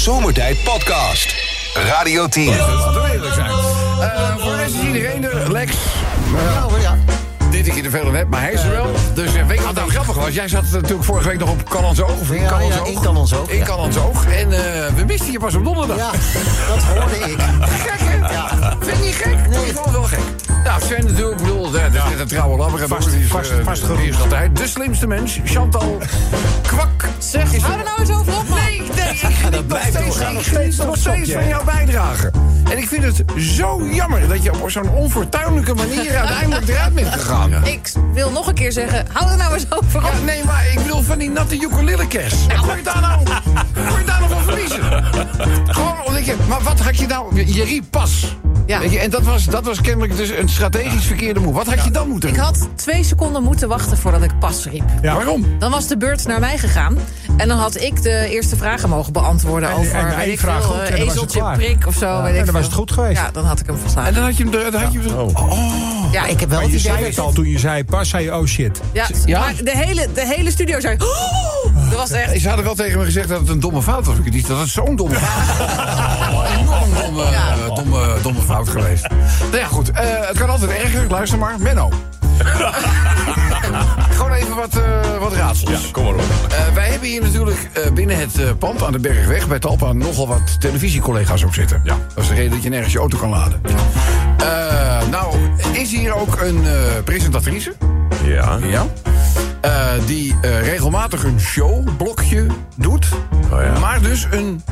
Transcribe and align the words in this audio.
Zomertijd 0.00 0.62
Podcast. 0.64 1.34
Radio 1.74 2.28
10. 2.28 2.46
Dat 2.94 3.04
eerlijk 3.12 3.34
zijn. 3.34 3.50
Eh, 3.50 4.36
voor 4.38 4.50
de 4.50 4.56
rest 4.56 4.74
is 4.74 4.80
iedereen 4.80 5.24
er. 5.24 5.52
Lex. 5.52 5.72
Nou, 6.54 6.80
ja. 6.80 6.96
Dit 7.50 7.68
keer 7.68 7.82
te 7.82 7.90
veel 7.90 8.10
net, 8.10 8.28
maar 8.28 8.40
hij 8.40 8.52
is 8.52 8.62
er 8.62 8.70
wel. 8.70 8.86
Dus 9.14 9.34
eh, 9.34 9.46
weet 9.46 9.58
je 9.58 9.64
wat 9.64 9.74
nou 9.74 9.90
grappig 9.90 10.14
was? 10.16 10.34
Jij 10.34 10.48
zat 10.48 10.62
natuurlijk 10.72 11.04
vorige 11.04 11.28
week 11.28 11.38
nog 11.38 11.50
op 11.50 11.68
Callans 11.68 12.00
Oog. 12.02 12.20
Of 12.20 12.30
in 12.30 12.42
Ja, 12.42 12.48
Callans 12.48 12.74
ja, 12.74 12.80
Oog. 12.80 12.88
in 12.88 13.00
Callans 13.00 13.34
Oog, 13.34 13.48
In 13.48 13.56
ja. 13.58 13.64
Callans 13.64 13.96
Oog. 13.98 14.24
En 14.26 14.52
eh, 14.52 14.86
we 14.96 15.04
misten 15.04 15.32
je 15.32 15.38
pas 15.38 15.54
op 15.54 15.64
donderdag. 15.64 15.96
ja, 15.96 16.10
dat 16.74 16.82
hoorde 16.84 17.16
ik. 17.16 17.38
Gek, 17.86 18.00
hè? 18.00 18.16
Ja. 18.32 18.76
Vind 18.80 18.96
je 18.98 19.04
niet 19.04 19.14
gek? 19.14 19.48
Nee. 19.48 19.66
Ik 19.66 19.72
vond 19.74 19.84
het 19.84 19.94
wel 19.94 20.02
gek. 20.04 20.18
Nou, 20.64 20.80
Sven 20.82 21.04
natuurlijk, 21.06 21.40
ik 21.40 21.46
bedoel, 21.46 21.70
dat 21.70 21.80
is 21.94 22.02
net 22.10 22.20
een 22.20 22.26
trouwe 22.26 22.56
labber. 22.56 22.88
Vast- 22.88 23.10
die 23.10 23.20
is, 23.24 23.30
vast- 23.30 23.50
vast 23.64 23.82
altijd 24.20 24.56
de 24.56 24.68
slimste 24.68 25.06
mens. 25.06 25.38
Chantal 25.44 25.98
Kwak. 26.66 27.04
Zeg, 27.18 27.52
is 27.52 27.62
Hou 27.62 27.78
er 27.78 27.84
nou 27.84 28.00
eens 28.00 28.10
over 28.10 28.32
op, 28.36 28.48
ik 29.28 29.34
geniet 29.34 29.50
nog 29.50 29.66
blijft 29.66 29.88
steeds, 29.88 30.06
doorgaan, 30.06 30.34
nog 30.34 30.44
steeds 30.44 30.76
nog 30.76 30.98
van 31.32 31.48
jouw 31.48 31.64
bijdrage. 31.64 32.30
En 32.70 32.78
ik 32.78 32.88
vind 32.88 33.04
het 33.04 33.24
zo 33.36 33.88
jammer 33.92 34.28
dat 34.28 34.42
je 34.42 34.62
op 34.62 34.70
zo'n 34.70 34.90
onfortuinlijke 34.90 35.74
manier 35.74 36.16
uiteindelijk 36.18 36.68
eruit 36.68 36.94
bent 36.94 37.12
gegaan. 37.12 37.50
Ja. 37.50 37.64
Ik 37.64 37.92
wil 38.12 38.30
nog 38.30 38.46
een 38.46 38.54
keer 38.54 38.72
zeggen, 38.72 39.06
hou 39.12 39.30
er 39.30 39.36
nou 39.36 39.54
eens 39.54 39.66
over 39.70 40.04
op. 40.04 40.12
nee, 40.24 40.44
maar 40.44 40.66
ik 40.72 40.82
bedoel 40.82 41.02
van 41.02 41.18
die 41.18 41.30
natte 41.30 41.54
ukulele-kers. 41.54 42.46
Daar 42.46 42.56
nou, 42.56 42.76
je 42.76 44.04
daar 44.04 44.18
van 44.18 44.19
verliezen? 44.50 45.04
Gewoon 45.74 45.96
omdat 46.06 46.26
je, 46.26 46.34
maar 46.48 46.62
wat 46.62 46.80
had 46.80 46.98
je 46.98 47.06
nou, 47.06 47.44
je, 47.44 47.64
riep 47.64 47.84
pas. 47.90 48.36
Ja. 48.66 48.78
Weet 48.80 48.92
je, 48.92 48.98
en 48.98 49.10
dat 49.10 49.22
was, 49.22 49.44
dat 49.44 49.64
was 49.64 49.80
kennelijk 49.80 50.16
dus 50.16 50.28
een 50.30 50.48
strategisch 50.48 51.04
verkeerde 51.04 51.40
move. 51.40 51.52
Wat 51.54 51.66
had 51.66 51.84
je 51.84 51.90
dan 51.90 52.08
moeten 52.08 52.28
Ik 52.28 52.34
doen? 52.34 52.44
had 52.44 52.68
twee 52.74 53.04
seconden 53.04 53.42
moeten 53.42 53.68
wachten 53.68 53.96
voordat 53.98 54.22
ik 54.22 54.38
pas 54.38 54.64
riep. 54.66 54.84
Ja. 55.02 55.14
Waarom? 55.14 55.46
Dan 55.58 55.70
was 55.70 55.86
de 55.86 55.96
beurt 55.96 56.26
naar 56.26 56.40
mij 56.40 56.58
gegaan. 56.58 56.98
En 57.36 57.48
dan 57.48 57.58
had 57.58 57.80
ik 57.80 58.02
de 58.02 58.28
eerste 58.30 58.56
vragen 58.56 58.88
mogen 58.88 59.12
beantwoorden 59.12 59.68
En- 59.68 59.74
over 59.76 59.96
en 59.96 60.30
ik 60.30 60.38
vraag 60.40 60.62
veel, 60.62 60.70
goed, 60.72 60.80
eh, 60.80 60.90
en 60.90 60.96
dan 60.96 61.06
was 61.06 61.14
het 61.20 61.30
ezeltje 61.30 61.56
prik 61.56 61.86
of 61.86 61.94
zo. 61.94 62.22
weet 62.22 62.32
ik 62.32 62.38
en 62.38 62.44
dan 62.44 62.54
was 62.54 62.64
het 62.64 62.72
goed 62.74 62.92
geweest. 62.92 63.20
Ja, 63.20 63.30
dan 63.30 63.44
had 63.44 63.60
ik 63.60 63.66
hem 63.66 63.74
En 63.74 63.80
verslagen. 63.80 64.14
dan 64.14 64.22
had 64.24 64.36
je 64.36 64.44
hem 64.44 64.54
er- 64.54 64.70
dan 64.70 64.80
had 64.82 64.92
je 64.92 64.98
hem 64.98 65.28
Ja, 66.12 66.26
Ik 66.26 66.40
heb 66.40 66.48
wel 66.48 66.58
Maar 66.60 66.68
het 66.68 66.72
je 66.72 66.78
idee 66.78 66.92
zei 66.92 66.96
dat 66.98 67.06
het 67.06 67.18
al 67.18 67.32
toen 67.32 67.48
je 67.48 67.58
zei 67.58 67.84
pas, 67.84 68.08
zei 68.08 68.24
je 68.24 68.36
oh 68.36 68.46
shit. 68.46 68.80
ja, 68.92 69.06
Ja? 69.24 69.38
maar 69.40 69.54
de 69.64 69.76
hele, 69.76 70.06
de 70.14 70.26
hele 70.26 70.50
studio 70.50 70.80
zei... 70.80 70.96
"Oh!" 70.98 71.59
Dat 71.90 71.98
was 71.98 72.10
echt... 72.10 72.40
Ze 72.40 72.46
hadden 72.48 72.64
wel 72.64 72.74
tegen 72.74 72.98
me 72.98 73.04
gezegd 73.04 73.28
dat 73.28 73.40
het 73.40 73.48
een 73.48 73.60
domme 73.60 73.82
fout 73.82 74.06
was. 74.06 74.16
Ik 74.16 74.32
niet 74.32 74.46
dat 74.46 74.58
het 74.58 74.68
zo'n 74.68 74.96
domme 74.96 75.14
fout 75.14 75.58
was. 75.58 76.48
Een 76.50 76.58
enorm 76.58 76.94
domme, 77.02 77.24
domme, 77.74 78.14
domme 78.22 78.40
fout 78.42 78.68
geweest. 78.68 79.06
Nou 79.40 79.56
ja, 79.56 79.66
goed. 79.66 79.90
eh, 79.90 80.04
het 80.28 80.38
kan 80.38 80.50
altijd 80.50 80.70
erger. 80.70 81.06
Luister 81.08 81.38
maar. 81.38 81.54
Menno. 81.58 81.88
Gewoon 84.10 84.32
even 84.32 84.56
wat, 84.56 84.76
eh, 84.76 85.18
wat 85.18 85.32
raadsels. 85.32 85.90
Kom 85.90 86.04
maar 86.04 86.14
op. 86.14 86.20
Eh, 86.48 86.74
wij 86.74 86.88
hebben 86.90 87.08
hier 87.08 87.22
natuurlijk 87.22 87.68
eh, 87.72 87.92
binnen 87.92 88.18
het 88.18 88.58
pand 88.58 88.82
aan 88.84 88.92
de 88.92 88.98
Bergweg... 88.98 89.48
bij 89.48 89.58
Talpa 89.58 89.92
nogal 89.92 90.28
wat 90.28 90.60
televisiecollega's 90.60 91.44
ook 91.44 91.54
zitten. 91.54 91.80
Ja. 91.84 91.96
Dat 92.14 92.22
is 92.24 92.28
de 92.28 92.34
reden 92.34 92.50
dat 92.50 92.62
je 92.62 92.68
nergens 92.68 92.92
je 92.92 92.98
auto 92.98 93.18
kan 93.18 93.28
laden. 93.30 93.60
Eh, 94.38 95.08
nou, 95.10 95.34
is 95.72 95.90
hier 95.90 96.14
ook 96.14 96.40
een 96.40 96.66
eh, 96.66 96.72
presentatrice... 97.04 97.72
Ja. 98.24 98.58
Ja. 98.62 98.86
Eh, 99.60 99.90
die 100.06 100.36
eh, 100.42 100.62
regelmatig 100.62 101.24
een 101.24 101.40
showblokje 101.40 102.46
doet. 102.76 103.06
Oh 103.52 103.62
ja. 103.62 103.78
Maar 103.78 104.00
dus 104.02 104.26
een 104.30 104.62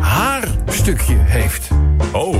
haarstukje 0.00 1.16
heeft. 1.18 1.68
Oh. 2.12 2.36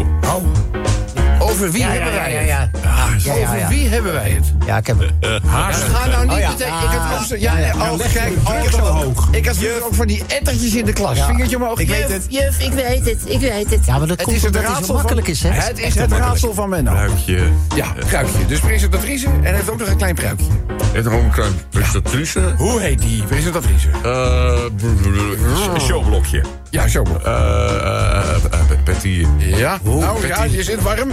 Over 1.39 1.71
wie 1.71 1.81
Ja, 1.81 1.87
ja, 1.87 1.93
hebben 1.93 2.13
ja, 2.13 2.19
wij 2.19 2.47
ja, 2.47 2.61
het? 2.61 2.83
ja. 2.83 2.91
Ja, 3.25 3.35
ja, 3.35 3.43
Over 3.45 3.59
ja. 3.59 3.69
wie 3.69 3.89
hebben 3.89 4.13
wij 4.13 4.31
het? 4.31 4.53
Ja, 4.67 4.77
ik 4.77 4.87
heb 4.87 4.99
het. 4.99 5.11
Ga 5.47 6.07
nou 6.07 6.23
niet 6.25 6.33
Oh 6.33 6.39
ja. 6.39 6.51
meteen... 6.51 6.67
Ik 6.67 6.91
heb 6.91 7.01
ook 7.19 7.25
zo- 7.27 7.37
ja, 7.37 7.59
ja, 7.59 7.73
oh, 7.75 7.99
kijk, 8.13 8.33
oh, 8.45 8.63
zo. 8.71 8.77
omhoog. 8.79 9.29
Ik 9.31 9.47
had 9.47 9.57
vroeger 9.57 9.85
ook 9.85 9.95
van 9.95 10.07
die 10.07 10.23
ettertjes 10.27 10.75
in 10.75 10.85
de 10.85 10.93
klas. 10.93 11.17
Ja. 11.17 11.27
Vingertje 11.27 11.57
omhoog. 11.57 11.79
Ik 11.79 11.89
weet 11.89 12.09
het. 12.09 12.27
Juf, 12.29 12.59
ik 12.61 12.73
weet 12.73 13.05
het, 13.05 13.19
ik 13.27 13.41
weet 13.41 13.71
het. 13.71 13.87
Ja, 13.87 13.99
maar 13.99 14.07
dat 14.07 14.17
Het 14.17 14.23
komt 14.23 14.37
is 14.37 14.43
het 14.43 14.57
raadsel 14.57 14.85
van- 14.85 14.95
makkelijk 14.95 15.29
is, 15.29 15.43
hè? 15.43 15.49
Het 15.51 15.79
is 15.79 15.95
het 15.95 16.13
raadsel 16.13 16.55
van 16.55 16.69
Menno. 16.69 16.91
Pruikje. 16.91 17.49
Ja, 17.75 17.87
pruikje. 18.09 18.47
Dus 18.47 18.61
presentatrice 18.61 19.27
en 19.43 19.55
heeft 19.55 19.71
ook 19.71 19.79
nog 19.79 19.89
een 19.89 19.97
klein 19.97 20.15
pruikje. 20.15 20.47
Het 20.95 21.07
een 21.07 21.31
klein 21.31 21.53
presentatrice. 21.71 22.41
Hoe 22.57 22.81
heet 22.81 23.01
die 23.01 23.23
presentatrice? 23.23 23.89
Eh. 24.03 25.79
Showblokje. 25.81 26.43
Ja, 26.71 26.89
showblok. 26.89 27.23
Eh. 27.23 27.33
eh, 27.33 28.35
eh, 28.35 28.61
Betty. 28.85 29.27
Ja, 29.39 29.79
nou 29.83 30.27
ja, 30.27 30.45
je 30.45 30.63
zit 30.63 30.83
warm. 30.83 31.09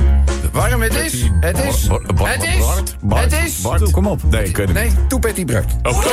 Warm, 0.52 0.82
het 0.82 0.96
is. 0.96 1.30
Het 1.40 1.58
is. 1.64 1.88
Bart- 1.88 2.16
Bart- 2.16 2.34
Het 2.36 2.44
is. 2.44 2.58
Bart- 2.58 2.96
Bart- 3.02 3.24
Het 3.24 3.44
is. 3.46 3.62
Bart. 3.62 3.92
Kom 3.92 4.08
op. 4.08 4.24
Nee, 4.24 4.44
ik 4.44 4.58
weet 4.58 4.68
het 4.68 4.78
Nee, 4.78 4.92
toe 5.08 5.20
Betty 5.20 5.46
Brugt. 5.46 5.68
niet. 5.68 5.88
Oh. 5.96 6.04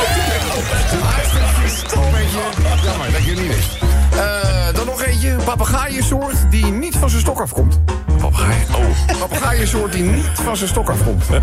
Beetje 2.13 2.85
jammer 2.85 3.13
dat 3.13 3.25
je 3.25 3.31
het 3.31 3.41
niet 3.41 3.55
wist. 3.55 3.79
Eh, 4.13 4.75
dan 4.75 4.87
nog 4.87 5.03
eentje, 5.03 5.31
een 5.31 5.45
papegaaiensoort 5.45 6.37
die 6.51 6.65
niet 6.65 6.97
van 6.97 7.09
zijn 7.11 7.21
stok 7.23 7.41
afkomt. 7.41 7.81
Papegaai. 8.21 8.57
Oh. 8.77 9.19
Papegaaiensoort 9.19 9.93
die 9.93 10.03
niet 10.03 10.25
van 10.33 10.57
zijn 10.57 10.69
stok 10.69 10.91
afkomt. 10.91 11.25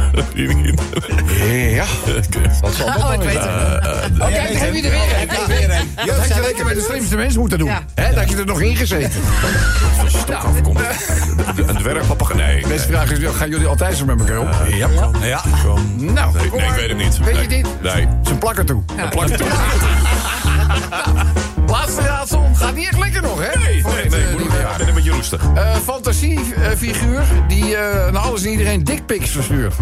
Ja. 1.70 1.86
Wat 2.62 2.74
zal 2.74 2.88
Oh, 2.88 3.14
ik 3.14 3.20
weet 3.22 3.34
het. 3.38 3.46
Oh, 3.46 4.28
kijk, 4.28 4.54
daar 4.54 4.66
heb 4.66 4.74
je 4.74 4.82
er 4.82 4.90
weer 4.90 5.20
een. 5.22 5.28
Ja, 5.28 5.48
weer 5.48 5.72
een. 5.72 5.90
Dat 6.06 6.18
had 6.18 6.28
je 6.36 6.42
lekker 6.42 6.66
bij 6.66 6.74
de 6.74 6.82
slimste 6.90 7.16
mens 7.16 7.38
moeten 7.38 7.58
doen. 7.58 7.68
Ja. 7.68 7.82
Hè, 7.94 8.08
dat 8.08 8.16
had 8.18 8.30
je 8.30 8.36
er 8.38 8.46
nog 8.46 8.62
in 8.62 8.76
gezeten. 8.76 9.22
afkomt. 10.28 10.80
Een 11.68 11.78
dwergpapegaai. 11.78 12.38
Nee. 12.44 12.62
De 12.62 12.68
beste 12.68 12.88
vraag 12.88 13.12
is, 13.12 13.36
gaan 13.36 13.50
jullie 13.50 13.68
altijd 13.68 13.98
zo 13.98 14.06
met 14.06 14.20
elkaar 14.20 14.40
om? 14.40 14.48
Ja. 14.68 14.88
Ja. 15.22 15.42
Nou, 15.98 16.34
Nee, 16.36 16.46
ik 16.46 16.52
weet 16.76 16.90
het 16.90 16.98
niet. 16.98 17.18
Weet 17.18 17.36
je 17.42 17.48
Nee. 17.48 17.64
dit? 17.64 17.68
Nee. 17.94 18.08
Zijn 18.24 18.38
plakker 18.38 18.66
toe. 18.66 18.84
Een 18.98 19.10
plakje 19.10 19.36
toe. 19.38 19.48
Laatste 21.68 22.02
raadsel. 22.02 22.50
Gaat 22.56 22.76
niet 22.76 22.88
echt 22.88 22.98
lekker 23.00 23.22
nog, 23.22 23.40
hè? 23.40 23.60
Nee, 23.60 23.84
nee, 23.84 24.10
nee. 24.10 24.35
Ik 24.72 24.78
ben 24.78 24.88
een 24.88 24.94
beetje 24.94 25.12
roestig. 25.12 25.42
Eh, 25.56 25.76
fantasiefiguur 25.76 27.24
die 27.48 27.76
eh, 27.76 28.12
naar 28.12 28.22
alles 28.22 28.44
en 28.44 28.52
iedereen 28.52 28.84
dickpics 28.84 29.30
verstuurt. 29.30 29.74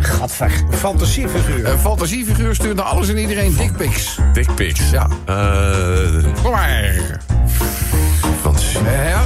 Gadver. 0.00 0.50
Fantasiefiguur. 0.70 1.68
Een 1.68 1.78
fantasiefiguur 1.78 2.54
stuurt 2.54 2.76
naar 2.76 2.84
alles 2.84 3.08
en 3.08 3.18
iedereen 3.18 3.54
dickpics. 3.56 4.18
Dickpics. 4.32 4.90
Ja. 4.90 5.08
Eh. 5.26 6.32
Kom 6.42 6.50
maar. 6.52 6.94
Fantasie. 8.42 8.80
Ja? 9.08 9.22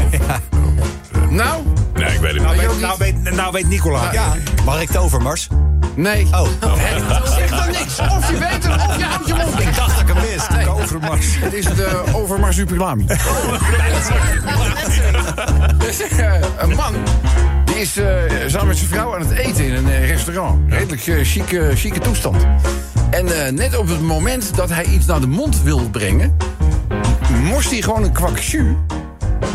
Nou? 1.31 1.63
Nee, 1.95 2.15
ik 2.15 2.21
weet 2.21 2.33
het 2.33 2.43
Nou 2.43 2.57
niet. 2.57 2.67
weet, 2.67 2.81
nou, 2.81 2.95
weet, 2.99 3.35
nou 3.35 3.53
weet 3.53 3.69
Nicola. 3.69 4.13
Ja. 4.13 4.35
Mag 4.65 4.81
ik 4.81 4.89
het 4.89 4.97
over, 4.97 5.23
Mars? 5.23 5.49
Nee. 5.99 6.27
Oh. 6.31 6.49
Hè? 6.61 7.27
Zeg 7.35 7.51
dan 7.51 7.67
niks. 7.67 7.99
Of 7.99 8.31
je 8.31 8.39
weet 8.39 8.65
het, 8.65 8.89
of 8.89 8.97
je 8.97 9.05
houdt 9.05 9.29
je 9.29 9.35
mond 9.35 9.57
dicht. 9.57 9.77
dacht 9.77 9.91
dat 9.91 10.09
ik 10.09 10.15
hem 10.15 10.31
wist. 10.31 10.51
Nee. 10.51 10.69
Over 10.69 11.01
Mars. 11.01 11.27
Het 11.39 11.53
is 11.53 11.65
de 11.65 12.03
overmarsupilami. 12.13 13.05
Dus, 15.79 16.01
eh, 16.19 16.41
een 16.59 16.75
man 16.75 16.95
die 17.65 17.77
is 17.87 17.97
eh, 17.97 18.07
samen 18.47 18.67
met 18.67 18.77
zijn 18.77 18.89
vrouw 18.89 19.15
aan 19.15 19.21
het 19.21 19.31
eten 19.31 19.65
in 19.65 19.75
een 19.75 19.89
eh, 19.89 20.09
restaurant. 20.09 20.73
Redelijk 20.73 21.07
eh, 21.07 21.19
chique, 21.23 21.71
chique 21.75 22.01
toestand. 22.01 22.47
En 23.11 23.45
eh, 23.45 23.53
net 23.53 23.77
op 23.77 23.89
het 23.89 24.01
moment 24.01 24.55
dat 24.57 24.71
hij 24.71 24.85
iets 24.85 25.07
naar 25.07 25.21
de 25.21 25.27
mond 25.27 25.63
wil 25.63 25.91
brengen... 25.91 26.37
morst 27.43 27.71
hij 27.71 27.83
gewoon 27.83 28.03
een 28.03 28.13
kwak 28.13 28.39
jus 28.39 28.65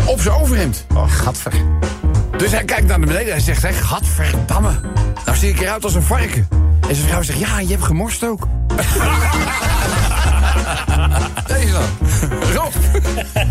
op 0.06 0.22
zijn 0.22 0.36
overhemd. 0.36 0.86
Gadver. 1.08 1.54
Dus 2.44 2.52
hij 2.52 2.64
kijkt 2.64 2.88
naar 2.88 3.00
beneden 3.00 3.34
en 3.34 3.42
zegt... 3.42 3.66
Gadverdamme, 3.66 4.72
nou 5.26 5.38
zie 5.38 5.50
ik 5.50 5.60
eruit 5.60 5.84
als 5.84 5.96
een 5.96 6.02
varken. 6.02 6.48
En 6.90 6.96
zijn 6.96 7.08
vrouw 7.08 7.22
zegt, 7.22 7.40
ja, 7.40 7.60
je 7.60 7.68
hebt 7.68 7.84
gemorst 7.84 8.24
ook. 8.24 8.48
Deze 11.48 11.72
dan. 11.72 11.84
Rob, 12.54 12.74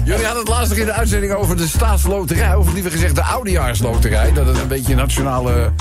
jullie 0.05 0.25
hadden 0.25 0.43
het 0.43 0.49
laatst 0.49 0.69
nog 0.69 0.79
in 0.79 0.85
de 0.85 0.93
uitzending 0.93 1.33
over 1.33 1.57
de 1.57 1.67
staatsloterij. 1.67 2.55
Of 2.55 2.73
liever 2.73 2.91
gezegd 2.91 3.15
de 3.15 3.23
oudejaarsloterij. 3.23 4.33
Dat 4.33 4.47
het 4.47 4.59
een 4.59 4.69
beetje 4.69 4.93
een 4.93 4.99
nationale 4.99 5.73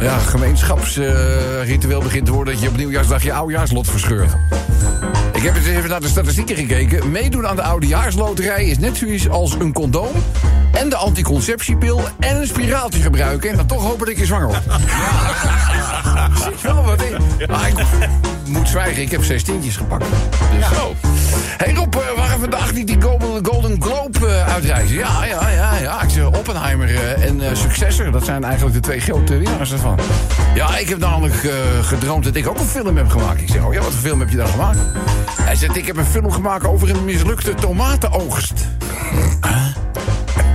ja, 0.00 0.18
gemeenschapsritueel 0.18 2.00
begint 2.00 2.26
te 2.26 2.32
worden... 2.32 2.54
dat 2.54 2.62
je 2.62 2.68
op 2.68 2.76
nieuwjaarsdag 2.76 3.22
je 3.22 3.32
oudejaarslot 3.32 3.90
verscheurt. 3.90 4.36
Ik 5.32 5.42
heb 5.42 5.56
eens 5.56 5.66
even 5.66 5.90
naar 5.90 6.00
de 6.00 6.08
statistieken 6.08 6.56
gekeken. 6.56 7.10
Meedoen 7.10 7.46
aan 7.46 7.56
de 7.56 7.62
oudejaarsloterij 7.62 8.64
is 8.64 8.78
net 8.78 8.96
zoiets 8.96 9.28
als 9.28 9.52
een 9.52 9.72
condoom... 9.72 10.12
en 10.76 10.88
de 10.88 10.96
anticonceptiepil 10.96 12.00
en 12.18 12.36
een 12.36 12.46
spiraaltje 12.46 13.00
gebruiken... 13.00 13.50
en 13.50 13.56
dan 13.56 13.66
toch 13.66 13.82
hopen 13.82 14.06
dat 14.06 14.18
je 14.18 14.26
zwanger 14.26 14.46
wordt. 14.46 14.62
Zit 16.44 16.62
wel 16.62 16.84
wat 16.84 17.02
in. 17.02 17.16
Maar 17.48 17.68
ik 17.68 17.84
moet 18.46 18.68
zwijgen, 18.68 19.02
ik 19.02 19.10
heb 19.10 19.24
zes 19.24 19.42
tientjes 19.42 19.76
gepakt. 19.76 20.04
Dus 20.58 20.78
zo. 20.78 20.94
Hey 21.56 21.74
Rob, 21.74 21.94
eh, 21.94 22.16
waren 22.16 22.40
vandaag 22.40 22.72
niet 22.72 22.86
die 22.86 23.02
Golden, 23.42 23.82
Globe 23.82 24.26
eh, 24.26 24.52
uitreizen? 24.52 24.96
Ja, 24.96 25.24
ja, 25.24 25.48
ja, 25.48 25.76
ja. 25.76 26.02
Ik 26.02 26.10
zeg 26.10 26.26
Oppenheimer 26.26 26.88
eh, 26.88 27.24
en 27.24 27.56
Successor. 27.56 28.10
Dat 28.10 28.24
zijn 28.24 28.44
eigenlijk 28.44 28.74
de 28.74 28.80
twee 28.80 29.00
grote 29.00 29.36
winnaars 29.36 29.72
ervan. 29.72 29.98
Ja, 30.54 30.78
ik 30.78 30.88
heb 30.88 30.98
namelijk 30.98 31.50
gedroomd 31.82 32.24
dat 32.24 32.34
ik 32.34 32.48
ook 32.48 32.58
een 32.58 32.66
film 32.66 32.96
heb 32.96 33.08
gemaakt. 33.08 33.40
Ik 33.40 33.48
zeg, 33.48 33.64
oh 33.64 33.72
ja, 33.72 33.80
wat 33.80 33.90
voor 33.92 34.00
film 34.00 34.20
heb 34.20 34.30
je 34.30 34.36
dan 34.36 34.48
gemaakt? 34.48 34.78
Hij 35.40 35.54
zegt, 35.54 35.76
ik 35.76 35.86
heb 35.86 35.96
een 35.96 36.06
film 36.06 36.32
gemaakt 36.32 36.66
over 36.66 36.90
een 36.90 37.04
mislukte 37.04 37.54
tomatenoogst. 37.54 38.66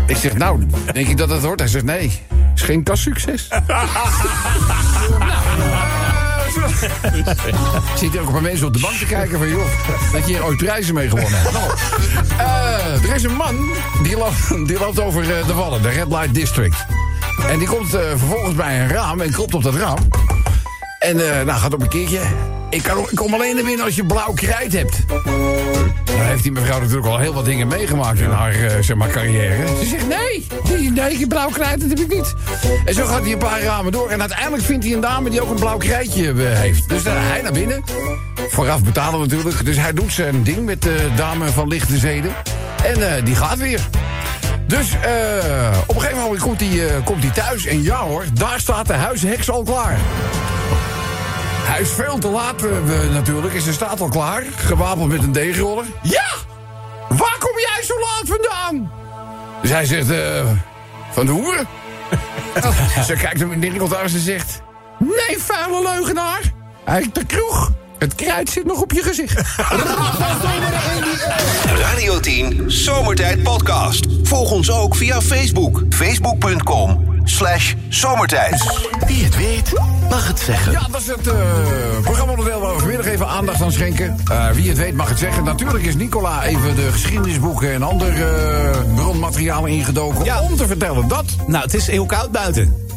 Ik 0.07 0.15
zeg, 0.15 0.38
nou, 0.38 0.65
denk 0.94 1.07
ik 1.07 1.18
dat 1.18 1.30
dat 1.30 1.44
hoort? 1.44 1.59
Hij 1.59 1.69
zegt, 1.69 1.86
nee, 1.86 2.21
is 2.56 2.62
geen 2.62 2.83
kassucces. 2.83 3.48
nou, 3.68 3.88
Zit 7.95 8.13
er 8.15 8.21
ook 8.21 8.27
een 8.27 8.33
paar 8.33 8.42
mensen 8.42 8.68
op 8.68 8.74
de 8.74 8.80
bank 8.80 8.94
te 8.94 9.06
kijken 9.06 9.38
van... 9.38 9.50
joh, 9.50 9.65
dat 10.12 10.27
je 10.27 10.33
hier 10.33 10.45
ooit 10.45 10.57
prijzen 10.57 10.94
mee 10.94 11.09
gewonnen 11.09 11.39
hebt. 11.39 11.51
Nou, 11.51 11.71
eh, 12.38 13.09
er 13.09 13.15
is 13.15 13.24
een 13.24 13.36
man 13.36 13.69
die 14.03 14.18
loopt, 14.18 14.68
die 14.68 14.80
loopt 14.80 15.00
over 15.00 15.38
eh, 15.38 15.48
de 15.48 15.53
Wallen, 15.53 15.81
de 15.81 15.89
Red 15.89 16.07
Light 16.07 16.33
District. 16.33 16.86
En 17.50 17.59
die 17.59 17.68
komt 17.68 17.94
eh, 17.94 18.01
vervolgens 18.01 18.56
bij 18.56 18.81
een 18.81 18.88
raam 18.88 19.21
en 19.21 19.31
klopt 19.31 19.53
op 19.53 19.63
dat 19.63 19.75
raam. 19.75 20.07
En 21.00 21.15
nou, 21.15 21.59
gaat 21.59 21.74
op 21.74 21.81
een 21.81 21.89
keertje. 21.89 22.19
Ik, 22.72 22.84
kan, 22.84 22.98
ik 22.98 23.16
kom 23.16 23.34
alleen 23.34 23.56
naar 23.56 23.64
binnen 23.64 23.86
als 23.86 23.96
je 23.96 24.06
blauw 24.06 24.34
krijt 24.34 24.74
hebt. 24.74 24.98
Dan 26.06 26.22
heeft 26.22 26.44
die 26.44 26.52
mevrouw 26.52 26.80
natuurlijk 26.80 27.08
al 27.08 27.18
heel 27.18 27.34
wat 27.34 27.46
dingen 27.46 27.68
meegemaakt 27.68 28.20
in 28.20 28.30
haar 28.30 28.54
eh, 28.54 28.72
zeg 28.80 28.96
maar, 28.96 29.10
carrière. 29.10 29.68
Ze 29.68 29.86
zegt, 29.86 30.08
nee, 30.08 30.48
nee, 30.64 30.92
nee, 30.92 31.28
blauw 31.28 31.50
krijt, 31.50 31.80
dat 31.80 31.90
heb 31.90 32.00
ik 32.00 32.14
niet. 32.14 32.34
En 32.86 32.94
zo 32.94 33.06
gaat 33.06 33.22
hij 33.22 33.32
een 33.32 33.38
paar 33.38 33.62
ramen 33.62 33.92
door. 33.92 34.10
En 34.10 34.20
uiteindelijk 34.20 34.64
vindt 34.64 34.86
hij 34.86 34.94
een 34.94 35.00
dame 35.00 35.30
die 35.30 35.42
ook 35.42 35.50
een 35.50 35.56
blauw 35.60 35.78
krijtje 35.78 36.28
eh, 36.28 36.60
heeft. 36.60 36.90
Dus 36.90 37.04
dan 37.04 37.14
hij 37.18 37.42
naar 37.42 37.52
binnen. 37.52 37.84
Vooraf 38.50 38.84
betalen 38.84 39.20
natuurlijk. 39.20 39.66
Dus 39.66 39.78
hij 39.78 39.94
doet 39.94 40.14
zijn 40.14 40.44
ding 40.44 40.66
met 40.66 40.82
de 40.82 41.08
dame 41.16 41.48
van 41.48 41.68
lichte 41.68 41.98
zeden. 41.98 42.32
En 42.84 43.16
eh, 43.16 43.26
die 43.26 43.36
gaat 43.36 43.58
weer. 43.58 43.88
Dus 44.68 44.96
op 45.88 45.96
een 45.96 46.02
gegeven 46.02 46.24
moment 46.24 46.42
komt 46.42 46.60
hij, 46.60 47.02
komt 47.04 47.24
hij 47.24 47.32
thuis. 47.32 47.66
En 47.66 47.84
ja 47.84 47.98
hoor, 47.98 48.24
daar 48.34 48.60
staat 48.60 48.88
de 48.88 48.94
huisheks 48.94 49.50
al 49.50 49.64
klaar. 49.64 49.98
Hij 51.63 51.81
is 51.81 51.90
veel 51.90 52.18
te 52.18 52.28
laat 52.28 52.63
eh, 52.63 52.69
natuurlijk. 53.13 53.54
En 53.54 53.62
ze 53.62 53.74
staat 53.74 54.02
al 54.02 54.10
klaar. 54.10 54.44
Gewapend 54.56 55.08
met 55.08 55.24
een 55.24 55.31
deegroller. 55.31 55.86
Ja! 56.02 56.25
Waar 57.10 57.38
kom 57.40 57.52
jij 57.56 57.84
zo 57.84 57.94
laat 58.00 58.24
vandaan? 58.25 58.92
Dus 59.62 59.72
hij 59.72 59.86
zegt, 59.86 60.10
eh, 60.10 60.46
van 61.12 61.25
de 61.25 61.31
hoeren. 61.31 61.68
ze 63.08 63.13
kijkt 63.13 63.40
hem 63.40 63.52
in 63.52 63.60
de 63.60 63.69
ringel 63.69 64.00
en 64.00 64.10
ze 64.10 64.19
zegt... 64.19 64.62
Nee, 65.00 65.38
vuile 65.38 65.81
leugenaar. 65.81 66.42
Hij 66.84 67.10
de 67.13 67.25
kroeg. 67.25 67.72
Het 67.98 68.16
kruid 68.16 68.50
zit 68.50 68.66
nog 68.66 68.81
op 68.81 68.92
je 68.92 69.04
gezicht. 69.04 69.58
Radio 71.86 72.19
10 72.19 72.72
Zomertijd 72.72 73.44
Podcast. 73.44 74.06
Volg 74.24 74.52
ons 74.52 74.72
ook 74.72 74.96
via 74.96 75.22
Facebook. 75.22 75.81
Facebook.com 75.90 77.11
slash 77.24 77.74
zomertijd. 77.90 78.82
Wie 79.08 79.24
het 79.24 79.36
weet, 79.38 79.74
mag 80.10 80.28
het 80.28 80.40
zeggen. 80.40 80.72
Ja, 80.72 80.88
dat 80.92 81.02
is 81.02 81.08
het 81.08 81.28
eh, 81.28 81.36
programmaonderdeel 82.02 82.60
waar 82.60 82.74
we 82.74 82.80
vanmiddag 82.80 83.06
even 83.06 83.28
aandacht 83.28 83.62
aan 83.62 83.72
schenken. 83.72 84.18
Eh, 84.32 84.50
wie 84.50 84.70
het 84.70 84.78
weet 84.78 84.94
mag 84.94 85.10
het 85.10 85.20
zeggen. 85.20 85.44
Natuurlijk 85.44 85.84
is 85.84 85.96
Nicola 85.96 86.44
even 86.44 86.76
de 86.76 86.92
geschiedenisboeken 86.92 87.74
en 87.74 87.84
ander 87.84 88.08
eh, 88.08 88.80
bronmateriaal 88.96 89.66
ingedoken... 89.66 90.26
Ja. 90.26 90.42
om 90.42 90.56
te 90.56 90.68
vertellen 90.68 91.08
dat... 91.08 91.26
Nou, 91.48 91.64
het 91.64 91.74
is 91.74 91.88
heel 91.88 92.06
koud 92.06 92.32
buiten. 92.32 92.90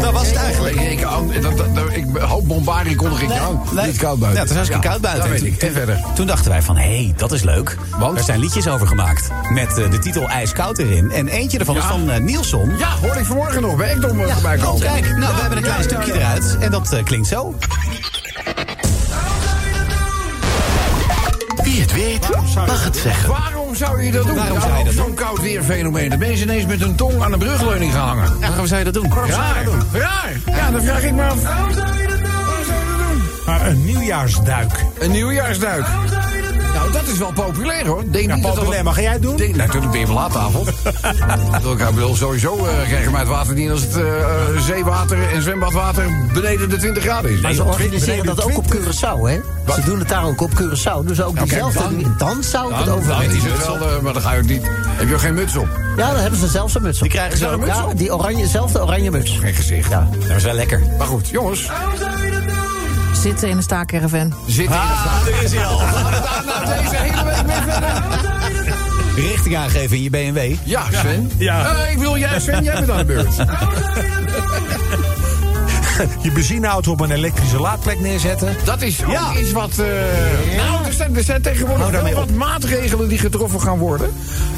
Dat 0.00 0.12
was 0.12 0.26
het 0.26 0.36
eigenlijk. 0.36 0.76
Ik, 0.76 1.00
ik, 1.00 2.06
ik 2.06 2.16
hoop 2.16 2.46
bombari 2.46 2.94
kondig 2.94 3.22
ik 3.22 3.30
aan. 3.30 3.62
Niet 3.86 3.96
koud 3.96 4.18
buiten. 4.18 4.40
Ja, 4.40 4.46
het 4.46 4.54
hartstikke 4.54 4.88
koud 4.88 5.00
buiten. 5.00 5.30
Dat 5.30 5.40
weet 5.40 5.52
ik. 5.52 5.62
En 5.62 5.72
verder. 5.72 6.04
Toen 6.14 6.26
dachten 6.26 6.50
wij 6.50 6.62
van, 6.62 6.76
hé, 6.76 7.04
hey, 7.04 7.14
dat 7.16 7.32
is 7.32 7.42
leuk. 7.42 7.76
Want? 7.98 8.18
Er 8.18 8.24
zijn 8.24 8.40
liedjes 8.40 8.68
over 8.68 8.86
gemaakt. 8.86 9.30
Met 9.50 9.78
eh, 9.78 9.90
de 9.90 9.98
titel 9.98 10.28
IJskoud 10.28 10.78
erin. 10.78 11.10
En 11.10 11.28
eentje 11.28 11.58
ervan 11.58 11.76
is 11.76 11.84
van 11.84 12.10
eh, 12.10 12.20
Nielson. 12.20 12.78
Ja, 12.78 12.90
hoorde 13.02 13.18
ik 13.18 13.26
vanmorgen 13.26 13.62
nog 13.62 13.76
bij 13.76 13.90
Ekdom 13.90 14.18
ja, 14.18 14.32
voorbij 14.32 14.56
komen. 14.56 14.80
Kijk, 14.80 15.16
nou, 15.16 15.34
we 15.34 15.40
hebben 15.40 15.58
een 15.58 15.64
klein 15.64 15.82
stukje 15.82 16.14
eruit. 16.14 16.56
En 16.60 16.70
dat 16.70 16.92
eh, 16.92 17.04
klinkt 17.04 17.28
zo. 17.28 17.54
Wie 21.74 21.82
het 21.82 21.92
weet, 21.92 22.28
mag 22.54 22.84
het 22.84 22.96
zeggen. 22.96 23.28
Waarom 23.28 23.74
zou 23.74 24.02
je 24.02 24.12
dat 24.12 24.26
doen? 24.26 24.36
Waarom 24.36 24.54
Ja, 24.54 24.60
zou 24.60 24.78
je 24.78 24.84
dat 24.84 24.94
Zo'n 24.94 25.14
koud 25.14 25.40
weerfenomeen. 25.40 26.10
Dat 26.10 26.18
mensen 26.18 26.48
ineens 26.48 26.66
met 26.66 26.80
hun 26.80 26.94
tong 26.94 27.22
aan 27.22 27.30
de 27.30 27.38
brugleuning 27.38 27.92
gaan 27.92 28.08
hangen. 28.08 28.40
Waarom 28.40 28.66
zou 28.66 28.78
je 28.78 28.84
dat 28.84 28.94
doen? 28.94 29.12
Raar. 29.12 29.64
Ja, 30.46 30.70
dan 30.70 30.82
vraag 30.82 31.02
ik 31.02 31.12
me 31.12 31.22
af. 31.22 31.42
Waarom 31.42 31.72
zou 31.72 31.96
je 31.96 32.06
dat 32.06 32.18
doen? 32.18 33.22
Maar 33.46 33.66
een 33.66 33.84
nieuwjaarsduik. 33.84 34.84
Een 34.98 35.10
nieuwjaarsduik. 35.10 35.86
Nou, 36.74 36.92
dat 36.92 37.06
is 37.06 37.18
wel 37.18 37.32
populair 37.32 37.86
hoor. 37.86 38.02
Denk 38.10 38.28
Ja, 38.28 38.34
niet 38.34 38.44
dat 38.44 38.54
populair. 38.54 38.74
dat- 38.76 38.84
Maar 38.84 38.94
ga 38.94 39.00
jij 39.00 39.12
het 39.12 39.22
doen? 39.22 39.36
Denk, 39.36 39.56
natuurlijk 39.56 39.90
ben 39.90 40.00
je 40.00 40.06
wel 40.06 40.16
ik 41.88 41.94
wil 41.94 42.16
sowieso 42.16 42.56
eh, 42.66 42.86
krijgen 42.88 43.10
mij 43.10 43.20
het 43.20 43.28
water 43.30 43.54
niet 43.54 43.70
als 43.70 43.80
het 43.82 43.96
eh, 43.96 44.02
zeewater 44.60 45.18
en 45.34 45.42
zwembadwater 45.42 46.04
beneden 46.34 46.68
de 46.68 46.76
20 46.76 47.02
graden 47.02 47.30
is. 47.30 47.40
Maar 47.40 47.52
ze 47.52 47.64
organiseren 47.64 48.26
dat 48.26 48.42
ook 48.42 48.56
op 48.56 48.64
Curaçao, 48.74 49.20
hè? 49.28 49.38
Wat? 49.66 49.74
Ze 49.74 49.82
doen 49.84 49.98
het 49.98 50.08
daar 50.08 50.24
ook 50.24 50.40
op 50.40 50.50
Curaçao. 50.50 51.06
Dus 51.06 51.22
ook 51.22 51.34
kijk, 51.34 51.48
diezelfde... 51.48 51.78
dan- 51.78 52.14
Dan, 52.18 52.42
zou 52.42 52.70
ik 52.70 52.76
het 52.76 52.86
Dan, 52.86 52.94
dan 53.00 53.04
overwegen. 53.04 53.36
is 53.36 53.42
het 53.52 53.66
wel, 53.66 53.88
eh, 53.88 54.00
maar 54.00 54.12
dan 54.12 54.22
ga 54.22 54.32
je 54.32 54.40
ook 54.42 54.48
niet. 54.48 54.62
Heb 54.86 55.08
je 55.08 55.14
ook 55.14 55.20
geen 55.20 55.34
muts 55.34 55.56
op? 55.56 55.68
Ja, 55.96 56.10
dan 56.12 56.20
hebben 56.20 56.38
ze 56.40 56.48
zelfs 56.48 56.74
een 56.74 56.82
muts 56.82 56.96
op. 56.96 57.02
Die 57.02 57.10
krijgen 57.12 57.38
ze 57.38 57.46
een 57.46 57.58
muts 57.58 57.70
Ja, 57.76 57.86
die 57.94 58.14
oranje, 58.14 58.46
zelfde 58.46 58.82
oranje 58.82 59.10
muts. 59.10 59.38
Geen 59.40 59.54
gezicht. 59.54 59.90
Ja. 59.90 60.08
Dat 60.28 60.36
is 60.36 60.42
wel 60.42 60.54
lekker. 60.54 60.82
Maar 60.98 61.06
goed, 61.06 61.28
jongens. 61.28 61.70
Zitten 63.24 63.48
in 63.48 63.56
een 63.56 63.62
staakcaravan. 63.62 64.34
Zit 64.46 64.56
hier. 64.56 64.68
daar 64.68 65.42
is 65.42 65.52
hij 65.52 65.64
al. 65.66 65.78
Nou, 65.78 66.66
deze 66.66 66.96
hele 66.96 67.24
week 67.24 67.46
mee 67.46 67.56
verder. 67.72 68.02
Richting 69.16 69.56
aangeven 69.56 69.96
in 69.96 70.02
je 70.02 70.10
BMW. 70.10 70.54
Ja, 70.64 70.82
Sven. 70.92 71.30
Ja. 71.38 71.74
Eh, 71.84 71.92
ik 71.92 71.98
wil 71.98 72.18
jij, 72.18 72.40
Sven, 72.40 72.64
jij 72.64 72.74
bent 72.74 72.90
aan 72.90 72.98
de 72.98 73.04
beurt. 73.04 73.34
je 76.22 76.32
benzineauto 76.32 76.90
op 76.90 77.00
een 77.00 77.10
elektrische 77.10 77.60
laadplek 77.60 78.00
neerzetten. 78.00 78.56
Dat 78.64 78.82
is 78.82 79.04
ook 79.04 79.10
Ja. 79.10 79.32
iets 79.38 79.52
wat... 79.52 79.78
eh, 79.78 79.86
Nou, 80.56 80.92
zijn, 80.94 81.16
er 81.16 81.22
zijn 81.22 81.42
tegenwoordig 81.42 81.90
wel 81.90 82.12
wat 82.14 82.30
maatregelen 82.30 83.08
die 83.08 83.18
getroffen 83.18 83.60
gaan 83.60 83.78
worden. 83.78 84.12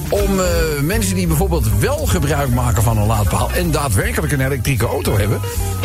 Om 0.08 0.40
eh, 0.40 0.46
mensen 0.82 1.14
die 1.14 1.26
bijvoorbeeld 1.26 1.78
wel 1.78 2.06
gebruik 2.06 2.50
maken 2.50 2.82
van 2.82 2.98
een 2.98 3.06
laadpaal... 3.06 3.50
en 3.54 3.70
daadwerkelijk 3.70 4.32
een 4.32 4.40
elektrische 4.40 4.86
auto 4.86 5.16
hebben... 5.18 5.40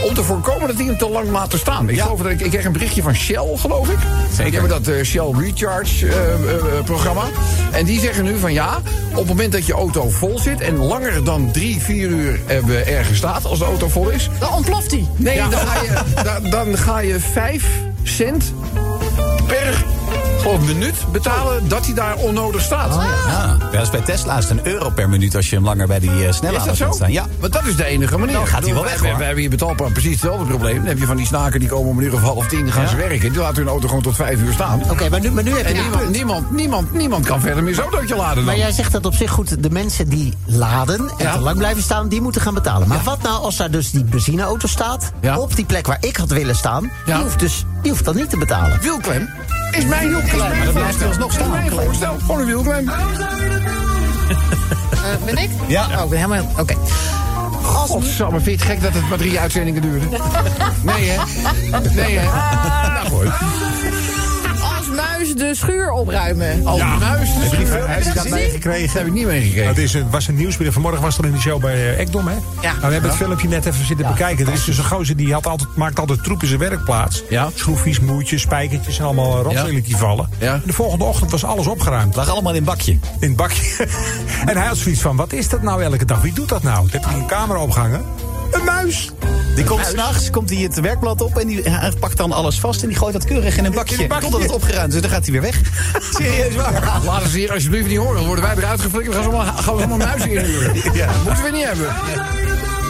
om 0.08 0.14
te 0.14 0.24
voorkomen 0.24 0.68
dat 0.68 0.78
die 0.78 0.86
hem 0.88 0.98
te 0.98 1.10
lang 1.10 1.30
laten 1.30 1.60
staan. 1.60 1.90
Ik, 1.90 2.00
geloof 2.00 2.22
dat 2.22 2.32
ik, 2.32 2.42
ik 2.42 2.50
kreeg 2.52 2.66
een 2.66 2.72
berichtje 2.72 3.02
van 3.02 3.16
Shell, 3.16 3.58
geloof 3.58 3.90
ik. 3.90 3.98
Zeker. 4.30 4.52
Die 4.52 4.60
hebben 4.60 4.84
dat 4.84 4.96
eh, 4.96 5.04
Shell 5.04 5.32
Recharge 5.38 6.08
eh, 6.08 6.14
programma. 6.86 7.24
En 7.72 7.86
die 7.86 8.00
zeggen 8.00 8.24
nu 8.24 8.38
van 8.38 8.54
ja, 8.54 8.78
op 9.12 9.18
het 9.18 9.28
moment 9.28 9.52
dat 9.52 9.66
je 9.66 9.74
auto 9.74 10.10
vol 10.10 10.40
zit... 10.40 10.62
en 10.62 10.78
langer 10.78 11.24
dan 11.24 11.52
drie, 11.52 11.82
vier 11.82 12.10
uur 12.10 12.40
ergens 12.86 13.18
staat 13.18 13.46
als 13.46 13.60
de 13.60 13.66
auto 13.66 13.88
vol 13.88 14.10
is... 14.10 14.30
Dan 14.40 14.54
ontploft 14.54 14.92
hij. 14.92 15.08
Nee, 15.16 15.38
dan, 15.38 15.52
ga 15.52 15.82
je, 15.82 16.24
da- 16.24 16.40
dan 16.40 16.78
ga 16.78 17.00
je 17.00 17.20
5 17.20 17.66
cent 18.04 18.54
per 19.48 19.86
geloof, 20.42 20.66
minuut 20.66 20.96
betalen 21.12 21.68
dat 21.68 21.86
hij 21.86 21.94
daar 21.94 22.16
onnodig 22.16 22.62
staat. 22.62 22.94
Ja, 23.28 23.58
dat 23.72 23.82
is 23.82 23.90
bij 23.90 24.02
Tesla 24.02 24.38
is 24.38 24.50
het 24.50 24.58
een 24.58 24.68
euro 24.68 24.90
per 24.90 25.10
minuut 25.10 25.36
als 25.36 25.50
je 25.50 25.56
hem 25.56 25.66
langer 25.66 25.88
bij 25.88 26.00
die 26.00 26.10
uh, 26.10 26.32
zo? 26.32 26.52
laat 26.52 26.96
staan. 26.96 27.12
Ja. 27.12 27.26
Want 27.40 27.54
dat 27.54 27.66
is 27.66 27.76
de 27.76 27.86
enige 27.86 28.18
manier. 28.18 28.36
Dan 28.36 28.48
gaat 28.48 28.64
hij 28.64 28.74
wel 28.74 28.84
weg. 28.84 29.02
Wij 29.02 29.12
hebben 29.12 29.38
hier 29.38 29.50
betaalbaar 29.50 29.92
precies 29.92 30.12
hetzelfde 30.12 30.46
probleem. 30.46 30.76
Dan 30.76 30.86
heb 30.86 30.98
je 31.00 31.06
van 31.06 31.18
die 31.18 31.26
snaken 31.26 31.60
die 31.60 31.70
komen 31.70 31.90
om 31.90 31.98
een 31.98 32.04
uur 32.04 32.14
of 32.14 32.22
half 32.22 32.48
tien, 32.48 32.72
gaan 32.72 32.88
ze 32.88 32.96
werken. 32.96 33.32
Die 33.32 33.42
laten 33.42 33.56
hun 33.58 33.68
auto 33.68 33.88
gewoon 33.88 34.04
tot 34.04 34.16
vijf 34.16 34.42
uur 34.42 34.54
staan. 34.54 34.82
Oké, 34.90 35.10
maar, 35.10 35.20
nu, 35.20 35.32
maar 35.32 35.44
nu 35.44 35.52
heb 35.52 35.68
je 35.68 35.74
niemand, 35.74 36.10
niemand, 36.10 36.52
niemand, 36.52 36.94
niemand 36.94 37.26
kan 37.26 37.42
verder 37.42 37.64
meer 37.64 37.76
zo'n 37.76 37.84
autootje 37.84 38.16
laden 38.16 38.36
dan. 38.36 38.46
Maar 38.46 38.58
jij 38.58 38.72
zegt 38.72 38.92
dat 38.92 39.06
op 39.06 39.14
zich 39.14 39.32
goed. 39.32 39.64
De 39.64 39.70
mensen 39.70 40.10
die 40.10 40.34
laden 40.46 41.00
en 41.00 41.26
Ja. 41.26 41.34
te 41.34 41.40
lang 41.40 41.58
blijven 41.58 41.84
staan, 41.84 42.08
die 42.08 42.22
moeten 42.22 42.42
gaan 42.42 42.54
betalen. 42.54 42.88
Maar 42.88 43.04
wat 43.04 43.22
nou 43.22 43.42
als 43.44 43.58
daar 43.58 43.72
dus 43.72 43.92
die 43.92 44.04
benzineauto 44.04 44.68
staat... 44.68 45.12
Ja. 45.22 45.40
op 45.40 45.56
die 45.56 45.66
plek 45.66 45.88
waar 45.88 45.98
ik 46.00 46.18
had 46.18 46.30
willen 46.30 46.56
staan... 46.56 46.92
Ja. 47.06 47.14
Die, 47.16 47.24
hoeft 47.24 47.40
dus, 47.40 47.66
die 47.82 47.92
hoeft 47.92 48.06
dan 48.06 48.16
niet 48.16 48.30
te 48.30 48.38
betalen. 48.38 48.80
Wielklem 48.82 49.30
is 49.72 49.86
mijn 49.86 50.08
wielklem. 50.10 50.38
maar 50.38 50.66
dan 50.66 50.74
blijft 50.74 51.04
alsnog 51.04 51.34
staan. 51.34 51.50
Mijn 51.50 51.72
voorstel, 51.72 52.16
gewoon 52.20 52.40
een 52.40 52.46
wielklem. 52.46 52.90
Eh, 54.92 55.26
ben 55.26 55.38
ik? 55.38 55.50
Ja. 55.68 55.88
Oh, 55.98 56.04
ik 56.04 56.10
ben 56.10 56.20
helemaal... 56.20 56.52
Oké. 56.58 56.76
Godsamme, 57.62 58.40
vind 58.40 58.60
je 58.62 58.66
het 58.66 58.76
gek 58.76 58.82
dat 58.82 58.94
het 58.94 59.10
maar 59.10 59.18
drie 59.18 59.40
uitzendingen 59.40 59.82
duurde? 59.82 60.06
Nee, 60.84 61.10
hè? 61.10 61.24
Nee, 61.94 62.18
hè? 62.18 62.26
Nou, 62.94 63.08
goed. 63.10 64.21
Muis 65.22 65.36
de 65.36 65.56
schuur 65.56 65.92
opruimen. 65.92 66.66
Als 66.68 66.80
muis. 66.80 67.30
Heb 67.34 67.52
je 67.52 67.58
die 67.58 67.66
film- 67.66 67.86
heb 67.88 68.04
je 68.04 68.06
dat 68.14 68.24
Dat 68.24 68.30
meegekregen? 68.30 68.98
heb 68.98 69.08
ik 69.08 69.14
niet 69.14 69.26
meegekregen. 69.26 69.68
Het 69.68 69.78
is 69.78 69.94
een, 69.94 70.10
was 70.10 70.28
een 70.28 70.36
nieuwsbericht. 70.36 70.74
Vanmorgen 70.74 71.02
was 71.02 71.18
er 71.18 71.26
in 71.26 71.32
de 71.32 71.40
show 71.40 71.62
bij 71.62 71.74
eh, 71.74 72.00
Ekdom, 72.00 72.28
hè? 72.28 72.34
Nou, 72.62 72.76
we 72.82 72.88
hebben 72.92 73.10
het 73.10 73.16
filmpje 73.20 73.48
net 73.48 73.66
even 73.66 73.86
zitten 73.86 74.08
bekijken. 74.08 74.48
Er 74.48 74.54
is 74.54 74.66
dus 74.66 74.78
een 74.78 74.84
gozer 74.84 75.16
die 75.16 75.34
had 75.34 75.48
altijd, 75.48 75.76
maakt 75.76 76.00
altijd 76.00 76.24
troep 76.24 76.42
in 76.42 76.48
zijn 76.48 76.60
werkplaats. 76.60 77.24
Ja. 77.30 77.50
Schroefjes, 77.56 78.00
moertjes, 78.00 78.42
spijkertjes 78.42 79.00
en 79.00 79.06
allemaal 79.06 79.38
eh, 79.38 79.44
rotzooi 79.44 79.82
die 79.82 79.98
vallen. 79.98 80.30
Ja. 80.38 80.54
En 80.54 80.62
de 80.66 80.74
volgende 80.74 81.04
ochtend 81.06 81.32
was 81.32 81.44
alles 81.46 81.68
opgeruimd. 81.68 82.16
Lag 82.16 82.30
allemaal 82.30 82.52
in 82.52 82.58
een 82.58 82.64
bakje. 82.64 82.92
In 82.92 83.28
het 83.28 83.36
bakje. 83.36 83.88
en 84.50 84.58
hij 84.58 84.68
had 84.68 84.78
zoiets 84.78 85.02
van, 85.02 85.16
wat 85.16 85.34
is 85.34 85.50
dat 85.50 85.62
nou 85.62 85.84
elke 85.84 86.06
dag? 86.06 86.22
Wie 86.22 86.34
doet 86.34 86.50
dat 86.50 86.64
nou? 86.64 86.82
Toen 86.82 86.92
heb 86.92 87.10
hij 87.10 87.20
een 87.20 87.28
camera 87.28 87.60
opgehangen. 87.62 88.02
Een 88.52 88.64
muis. 88.64 89.12
Die 89.56 89.64
komt 89.64 89.86
s'nachts, 89.86 90.30
komt 90.30 90.50
hij 90.50 90.60
het 90.60 90.80
werkblad 90.80 91.22
op 91.22 91.38
en 91.38 91.48
die 91.48 91.70
hij 91.70 91.92
pakt 92.00 92.18
dan 92.18 92.32
alles 92.32 92.60
vast 92.60 92.82
en 92.82 92.88
die 92.88 92.98
gooit 92.98 93.14
dat 93.14 93.26
keurig 93.26 93.58
in 93.58 93.66
een 93.66 93.72
bakje. 93.72 93.96
In 93.96 94.02
een 94.02 94.08
bakje. 94.08 94.24
Totdat 94.24 94.42
het 94.42 94.52
opgeruimd 94.52 94.88
is, 94.88 94.94
dus 94.94 95.02
dan 95.02 95.12
gaat 95.12 95.24
hij 95.24 95.32
weer 95.32 95.42
weg. 95.42 95.62
Serieus 96.18 96.56
waar. 96.56 97.02
Laten 97.04 97.30
ze 97.30 97.38
hier 97.38 97.52
alsjeblieft 97.52 97.88
niet 97.88 97.98
horen. 97.98 98.16
Dan 98.16 98.26
worden 98.26 98.44
wij 98.44 98.56
eruit 98.56 98.82
geflikkerd. 98.82 99.14
Dan 99.14 99.24
gaan 99.24 99.32
ze 99.32 99.38
allemaal, 99.38 99.64
gaan 99.64 99.76
we 99.76 99.80
allemaal 99.80 100.08
muizen 100.08 100.32
inhuren. 100.32 100.74
Ja. 100.94 101.10
Moeten 101.26 101.44
we 101.44 101.50
niet 101.52 101.64
hebben. 101.66 101.88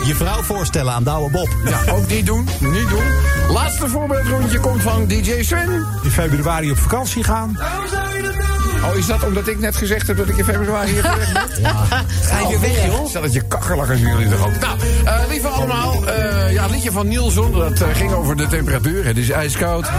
Je 0.06 0.16
vrouw 0.16 0.42
voorstellen 0.42 0.94
aan 0.94 1.04
Douwe 1.04 1.32
Bob. 1.32 1.50
Ja, 1.66 1.94
ook 1.94 2.08
niet 2.08 2.26
doen. 2.26 2.48
Niet 2.60 2.90
doen. 2.90 3.04
Laatste 3.50 3.88
voorbeeldrondje 3.88 4.60
komt 4.60 4.82
van 4.82 5.08
DJ 5.08 5.44
Sven. 5.44 5.88
In 6.04 6.12
februari 6.12 6.72
op 6.72 6.78
vakantie 6.78 7.24
gaan. 7.24 7.58
Oh, 8.86 8.96
is 8.98 9.06
dat 9.06 9.24
omdat 9.24 9.48
ik 9.48 9.60
net 9.60 9.76
gezegd 9.76 10.08
heb 10.08 10.18
dat 10.18 10.28
ik 10.28 10.38
in 10.38 10.44
februari 10.46 10.92
hier 10.92 11.02
weg 11.04 11.32
ben? 11.34 11.44
Ga 12.22 12.40
je 12.40 12.48
weer 12.48 12.60
weg, 12.60 12.86
joh? 12.86 13.08
Stel 13.08 13.22
dat 13.22 13.34
je 13.34 13.42
kakkerlakkers 13.42 14.00
jullie 14.00 14.30
toch 14.30 14.46
ook. 14.46 14.60
Nou, 14.60 14.80
eh, 15.06 15.20
lieve 15.30 15.48
allemaal. 15.48 16.06
eh, 16.08 16.54
ja, 16.54 16.66
liedje 16.66 16.92
van 16.92 17.08
Nielsen, 17.08 17.52
dat 17.52 17.82
eh, 17.82 17.88
ging 17.96 18.12
over 18.14 18.36
de 18.38 18.48
temperatuur. 18.48 19.06
Het 19.06 19.18
is 19.18 19.30
ijskoud. 19.30 19.90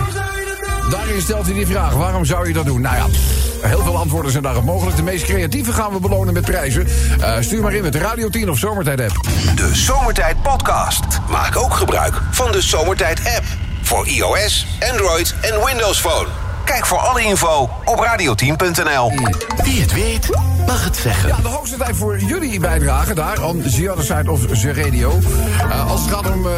Daarin 0.91 1.21
stelt 1.21 1.45
hij 1.45 1.55
die 1.55 1.67
vraag, 1.67 1.93
waarom 1.95 2.25
zou 2.25 2.47
je 2.49 2.53
dat 2.55 2.65
doen? 2.67 2.81
Nou 2.81 2.97
ja, 2.97 3.07
heel 3.69 3.83
veel 3.83 3.97
antwoorden 3.97 4.31
zijn 4.31 4.43
daarop 4.43 4.65
mogelijk. 4.65 4.97
De 4.97 5.03
meest 5.03 5.25
creatieve 5.25 5.73
gaan 5.73 5.93
we 5.93 6.01
belonen 6.01 6.35
met 6.35 6.45
prijzen. 6.45 6.87
Eh, 7.21 7.37
stuur 7.41 7.62
maar 7.62 7.75
in 7.75 7.83
met 7.83 7.93
de 7.93 7.99
Radio 7.99 8.29
10 8.29 8.51
of 8.51 8.59
Zomertijd 8.59 9.01
app. 9.01 9.27
De 9.57 9.71
Zomertijd 9.75 10.43
Podcast. 10.43 11.05
Maak 11.31 11.57
ook 11.57 11.75
gebruik 11.75 12.15
van 12.31 12.53
de 12.53 12.62
Zomertijd 12.62 13.19
app. 13.37 13.45
Voor 13.83 14.07
iOS, 14.07 14.67
Android 14.91 15.35
en 15.41 15.65
Windows 15.65 16.01
Phone. 16.01 16.27
Kijk 16.64 16.87
voor 16.87 16.99
alle 16.99 17.23
info 17.23 17.69
op 17.85 17.99
radioteam.nl. 17.99 19.12
Wie 19.62 19.81
het 19.81 19.92
weet, 19.92 20.28
mag 20.66 20.85
het 20.85 20.97
zeggen. 20.97 21.28
Ja, 21.28 21.37
de 21.37 21.49
hoogste 21.49 21.76
tijd 21.76 21.97
voor 21.97 22.19
jullie 22.19 22.61
bijdrage 22.61 23.14
daar 23.14 23.45
aan 23.45 23.62
The 23.62 23.90
Other 23.90 24.04
Side 24.04 24.31
of 24.31 24.47
The 24.47 24.73
Radio. 24.73 25.19
Eh, 25.71 25.90
als 25.90 26.00
het 26.00 26.11
gaat 26.11 26.31
om 26.31 26.47
eh, 26.47 26.52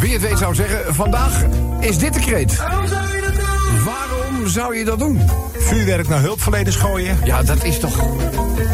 wie 0.00 0.12
het 0.12 0.22
weet 0.22 0.38
zou 0.38 0.54
zeggen, 0.54 0.94
vandaag 0.94 1.42
is 1.80 1.98
dit 1.98 2.14
de 2.14 2.20
kreet. 2.20 2.56
Waarom 3.84 4.48
zou 4.48 4.76
je 4.76 4.84
dat 4.84 4.98
doen? 4.98 5.30
Vuurwerk 5.58 6.08
naar 6.08 6.20
hulpverleners 6.20 6.76
gooien. 6.76 7.18
Ja, 7.24 7.42
dat 7.42 7.64
is 7.64 7.78
toch... 7.78 7.96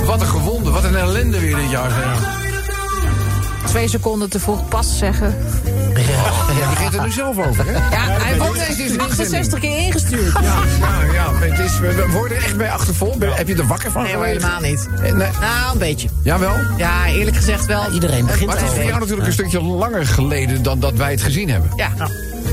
Wat 0.05 0.21
een 0.21 0.27
gewonde, 0.27 0.71
wat 0.71 0.85
een 0.85 0.97
ellende 0.97 1.41
weer 1.41 1.57
dit 1.57 1.71
jaar. 1.71 1.91
zeg. 1.91 2.45
Twee 3.67 3.89
seconden 3.89 4.31
te 4.31 4.41
vroeg 4.41 4.69
pas 4.69 4.99
zeggen. 4.99 5.35
Je 6.33 6.67
begint 6.71 6.95
er 6.95 7.03
nu 7.03 7.11
zelf 7.11 7.39
over, 7.47 7.67
hè? 7.67 7.73
Ja, 7.73 8.19
hij 8.23 8.39
wordt 8.39 8.59
nee, 8.59 8.69
het 8.69 8.79
is 8.79 8.91
een 8.91 9.01
68 9.01 9.59
keer 9.59 9.79
ingestuurd. 9.79 10.33
Ja, 10.33 10.59
ja, 10.81 11.13
ja 11.13 11.35
het 11.35 11.59
is, 11.59 11.79
we 11.79 12.09
worden 12.13 12.37
er 12.37 12.43
echt 12.45 12.57
bij 12.57 12.71
achtervol. 12.71 13.17
Heb 13.21 13.49
je 13.49 13.55
er 13.55 13.67
wakker 13.67 13.91
van 13.91 14.03
Nee 14.03 14.15
hoor, 14.15 14.25
helemaal 14.25 14.61
niet. 14.61 14.89
Eh, 15.03 15.13
Nee. 15.13 15.29
Nou, 15.41 15.73
een 15.73 15.79
beetje. 15.79 16.09
Jawel. 16.23 16.57
Ja, 16.77 17.07
eerlijk 17.07 17.37
gezegd 17.37 17.67
wel. 17.67 17.93
Iedereen 17.93 18.27
begint 18.27 18.47
Maar 18.47 18.57
het 18.57 18.67
is 18.67 18.75
voor 18.75 18.85
jou 18.85 18.99
natuurlijk 18.99 19.27
een 19.27 19.33
stukje 19.33 19.63
langer 19.63 20.07
geleden 20.07 20.63
dan 20.63 20.81
dat 20.81 20.95
wij 20.95 21.11
het 21.11 21.23
gezien 21.23 21.51
hebben. 21.51 21.71
Ja, 21.77 21.91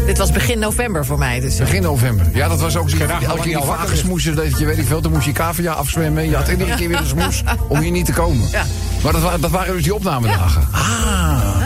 dit 0.05 0.17
was 0.17 0.31
begin 0.31 0.59
november 0.59 1.05
voor 1.05 1.17
mij. 1.17 1.39
Dus. 1.39 1.57
Begin 1.57 1.81
november. 1.81 2.25
Ja, 2.33 2.47
dat 2.47 2.59
was 2.59 2.75
ook 2.75 2.89
zo. 2.89 2.97
Elke 2.97 3.17
keer 3.17 3.43
die 3.43 3.57
al 3.57 3.65
wakker 3.65 3.85
vagensmoesen, 3.85 4.35
dat 4.35 4.59
je 4.59 4.65
weet 4.65 4.77
ik 4.77 4.87
veel. 4.87 5.01
Toen 5.01 5.11
moest 5.11 5.25
je 5.25 5.31
cavia 5.31 5.71
afzwemmen. 5.73 6.29
Je 6.29 6.35
had 6.35 6.47
iedere 6.47 6.75
keer 6.75 6.87
weer 6.87 6.97
een 6.97 7.05
smoes 7.05 7.43
om 7.67 7.79
hier 7.79 7.91
niet 7.91 8.05
te 8.05 8.13
komen. 8.13 8.47
Ja. 8.51 8.63
Maar 9.03 9.11
dat, 9.11 9.41
dat 9.41 9.51
waren 9.51 9.73
dus 9.73 9.83
die 9.83 9.95
opnamedagen. 9.95 10.67
Ah. 10.71 11.62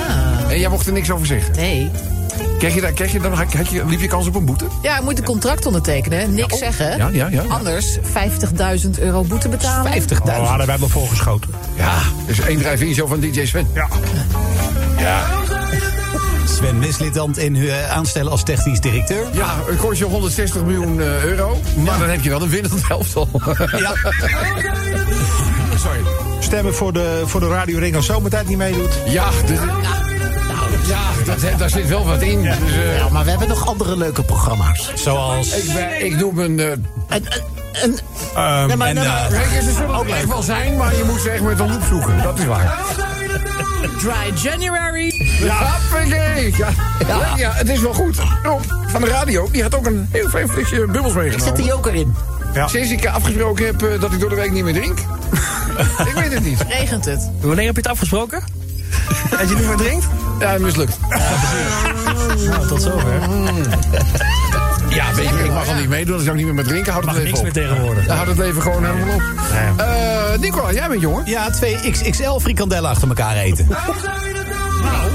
En 0.50 0.60
jij 0.60 0.70
mocht 0.70 0.88
er 0.88 0.94
niks 0.94 1.12
over 1.12 1.26
zeggen. 1.26 1.56
Nee. 1.56 1.92
Kreeg 2.58 2.74
je, 2.74 2.82
daar, 2.82 2.92
kreeg 2.92 3.12
je, 3.12 3.20
dan, 3.20 3.34
had 3.34 3.68
je, 3.70 3.86
liep 3.86 4.00
je 4.00 4.08
kans 4.08 4.28
op 4.28 4.36
een 4.36 4.46
boete? 4.46 4.66
Ja, 4.82 4.98
ik 4.98 5.04
moet 5.04 5.18
een 5.18 5.24
contract 5.24 5.66
ondertekenen. 5.66 6.34
Niks 6.34 6.58
zeggen. 6.58 6.98
Ja, 6.98 7.10
ja, 7.12 7.28
ja. 7.28 7.44
Anders 7.48 7.98
50.000 7.98 8.90
euro 9.00 9.24
boete 9.24 9.50
betalen. 9.50 10.02
50.000. 10.02 10.08
Oh, 10.24 10.50
hadden 10.50 10.68
wij 10.68 10.80
wel 10.80 10.90
volgeschoten. 10.90 11.50
Ja. 11.76 11.98
Dus 12.28 12.40
één 12.40 12.58
drive-in 12.58 12.94
show 12.94 13.08
van 13.08 13.20
DJ 13.20 13.46
Sven. 13.46 13.68
Ja. 13.74 13.88
Ja. 14.98 15.26
Sven 16.46 16.80
Mislitant 16.80 17.38
in 17.38 17.56
uh, 17.56 17.92
aanstellen 17.92 18.32
als 18.32 18.44
technisch 18.44 18.80
directeur. 18.80 19.26
Ja, 19.32 19.56
het 19.66 19.78
kost 19.78 20.00
je 20.00 20.06
160 20.06 20.64
miljoen 20.64 21.02
eh, 21.02 21.24
euro. 21.24 21.62
Maar 21.76 22.00
dan 22.00 22.10
heb 22.10 22.22
je 22.22 22.30
wel 22.30 22.42
een 22.42 22.50
winnend 22.50 22.82
elftal. 22.90 23.28
Ja. 23.78 23.94
Sorry. 25.78 26.00
Stemmen 26.40 26.74
voor 26.74 26.94
de, 26.94 27.24
voor 27.26 27.40
de 27.40 27.48
Radio 27.48 27.80
Ring 27.80 27.96
als 27.96 28.06
zomertijd 28.06 28.48
niet 28.48 28.58
meedoet. 28.58 29.00
Ja 29.06 29.30
dat, 31.26 31.60
daar 31.60 31.70
zit 31.70 31.88
wel 31.88 32.06
wat 32.06 32.22
in. 32.22 32.42
Dus, 32.42 32.52
eh, 32.72 32.98
Ja, 32.98 33.10
maar 33.10 33.24
we 33.24 33.30
hebben 33.30 33.48
nog 33.48 33.68
andere 33.68 33.98
leuke 33.98 34.24
programma's. 34.24 34.92
Zoals... 34.96 35.56
ik, 35.56 35.74
ben, 35.74 36.06
ik 36.06 36.20
doe 36.20 36.34
mijn... 36.34 36.60
eh, 36.60 36.72
En, 36.72 36.82
en, 37.08 37.26
en, 37.74 37.98
Ehm, 38.36 38.68
nee, 38.68 38.76
maar, 38.76 38.88
en, 38.88 38.96
nee, 38.96 39.08
maar- 39.08 39.28
Kijk, 39.30 39.62
ze 39.64 39.72
zullen 39.78 39.96
ook 39.96 40.08
echt 40.08 40.28
wel 40.28 40.42
zijn, 40.42 40.78
maar 40.78 40.96
je 40.96 41.04
moet 41.04 41.22
ze 41.22 41.30
echt 41.30 41.42
met 41.42 41.60
een 41.60 41.70
loep 41.72 41.84
zoeken. 41.90 42.24
Dat 42.24 42.40
is 42.40 42.46
waar. 42.46 42.80
Dry 44.00 44.34
January. 44.50 45.38
Ja, 45.40 45.78
ja. 46.06 46.70
Ja. 47.08 47.34
ja, 47.36 47.52
het 47.54 47.70
is 47.70 47.80
wel 47.80 47.94
goed. 47.94 48.18
Rob 48.44 48.62
van 48.88 49.02
de 49.02 49.08
radio, 49.08 49.50
die 49.52 49.62
had 49.62 49.76
ook 49.76 49.86
een 49.86 50.08
heel 50.12 50.30
fijn 50.30 50.50
flesje 50.50 50.76
bubbels 50.86 51.06
ik 51.06 51.12
zet 51.14 51.24
meegenomen. 51.24 51.62
die 51.64 51.74
ook 51.74 51.86
erin. 51.88 52.16
ja. 52.54 52.68
Sinds 52.68 52.92
ik 52.92 53.06
afgesproken 53.08 53.66
heb 53.66 53.82
eh, 53.84 54.02
dat 54.02 54.12
ik 54.14 54.20
door 54.20 54.30
de 54.30 54.36
week 54.36 54.52
niet 54.52 54.64
meer 54.64 54.74
drink. 54.74 55.00
ik 56.10 56.14
weet 56.16 56.34
het 56.34 56.44
niet. 56.44 56.62
Regent 56.70 57.06
het. 57.06 57.30
Wanneer 57.42 57.66
heb 57.66 57.76
je 57.76 57.82
het 57.82 57.92
afgesproken? 57.92 58.44
Dat 59.40 59.50
je 59.50 59.56
niet 59.56 59.66
meer 59.68 59.76
drinkt? 59.78 60.06
Ja, 60.40 60.58
mislukt. 60.60 60.98
Nou, 62.50 62.68
tot 62.68 62.82
zover. 62.82 63.20
Ja, 64.90 65.14
weet 65.14 65.30
je, 65.30 65.44
ik 65.44 65.52
mag 65.52 65.68
al 65.68 65.74
niet 65.76 65.90
meedoen. 65.90 66.14
Als 66.16 66.24
ik 66.24 66.30
ook 66.30 66.36
niet 66.36 66.46
meer 66.46 66.54
met 66.54 66.66
drinken, 66.68 66.92
houd 66.92 67.04
het 67.06 67.14
Mag 67.14 67.24
leven 67.24 67.42
niks 67.42 67.50
op. 67.50 67.56
meer 67.56 67.68
tegenwoordig. 67.68 68.06
Dan 68.06 68.16
houdt 68.16 68.30
het 68.30 68.40
leven 68.40 68.62
gewoon 68.62 68.86
helemaal 68.86 69.16
op. 69.16 69.22
Eh 69.78 70.40
Nicola, 70.40 70.72
jij 70.74 70.88
bent 70.88 71.02
jongen. 71.02 71.26
Ja, 71.26 71.50
twee 71.50 71.92
XXL 71.92 72.38
frikandellen 72.40 72.90
achter 72.90 73.08
elkaar 73.08 73.36
eten. 73.36 73.68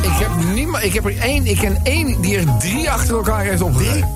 Ik 0.03 0.19
heb, 0.19 0.31
niemand, 0.55 0.85
ik 0.85 0.93
heb 0.93 1.05
er 1.05 1.19
één, 1.19 1.47
ik 1.47 1.57
ken 1.59 1.81
één 1.83 2.21
die 2.21 2.37
er 2.39 2.45
drie 2.59 2.91
achter 2.91 3.15
elkaar 3.17 3.45
heeft 3.45 3.63
opgereden. 3.63 4.09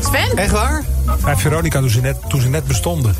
Sven? 0.00 0.36
Echt 0.36 0.50
waar? 0.52 0.82
Bij 1.24 1.36
Veronica, 1.36 1.80
toen 1.80 1.90
ze 1.90 2.00
net, 2.00 2.16
toen 2.28 2.40
ze 2.40 2.48
net 2.48 2.64
bestonden, 2.64 3.14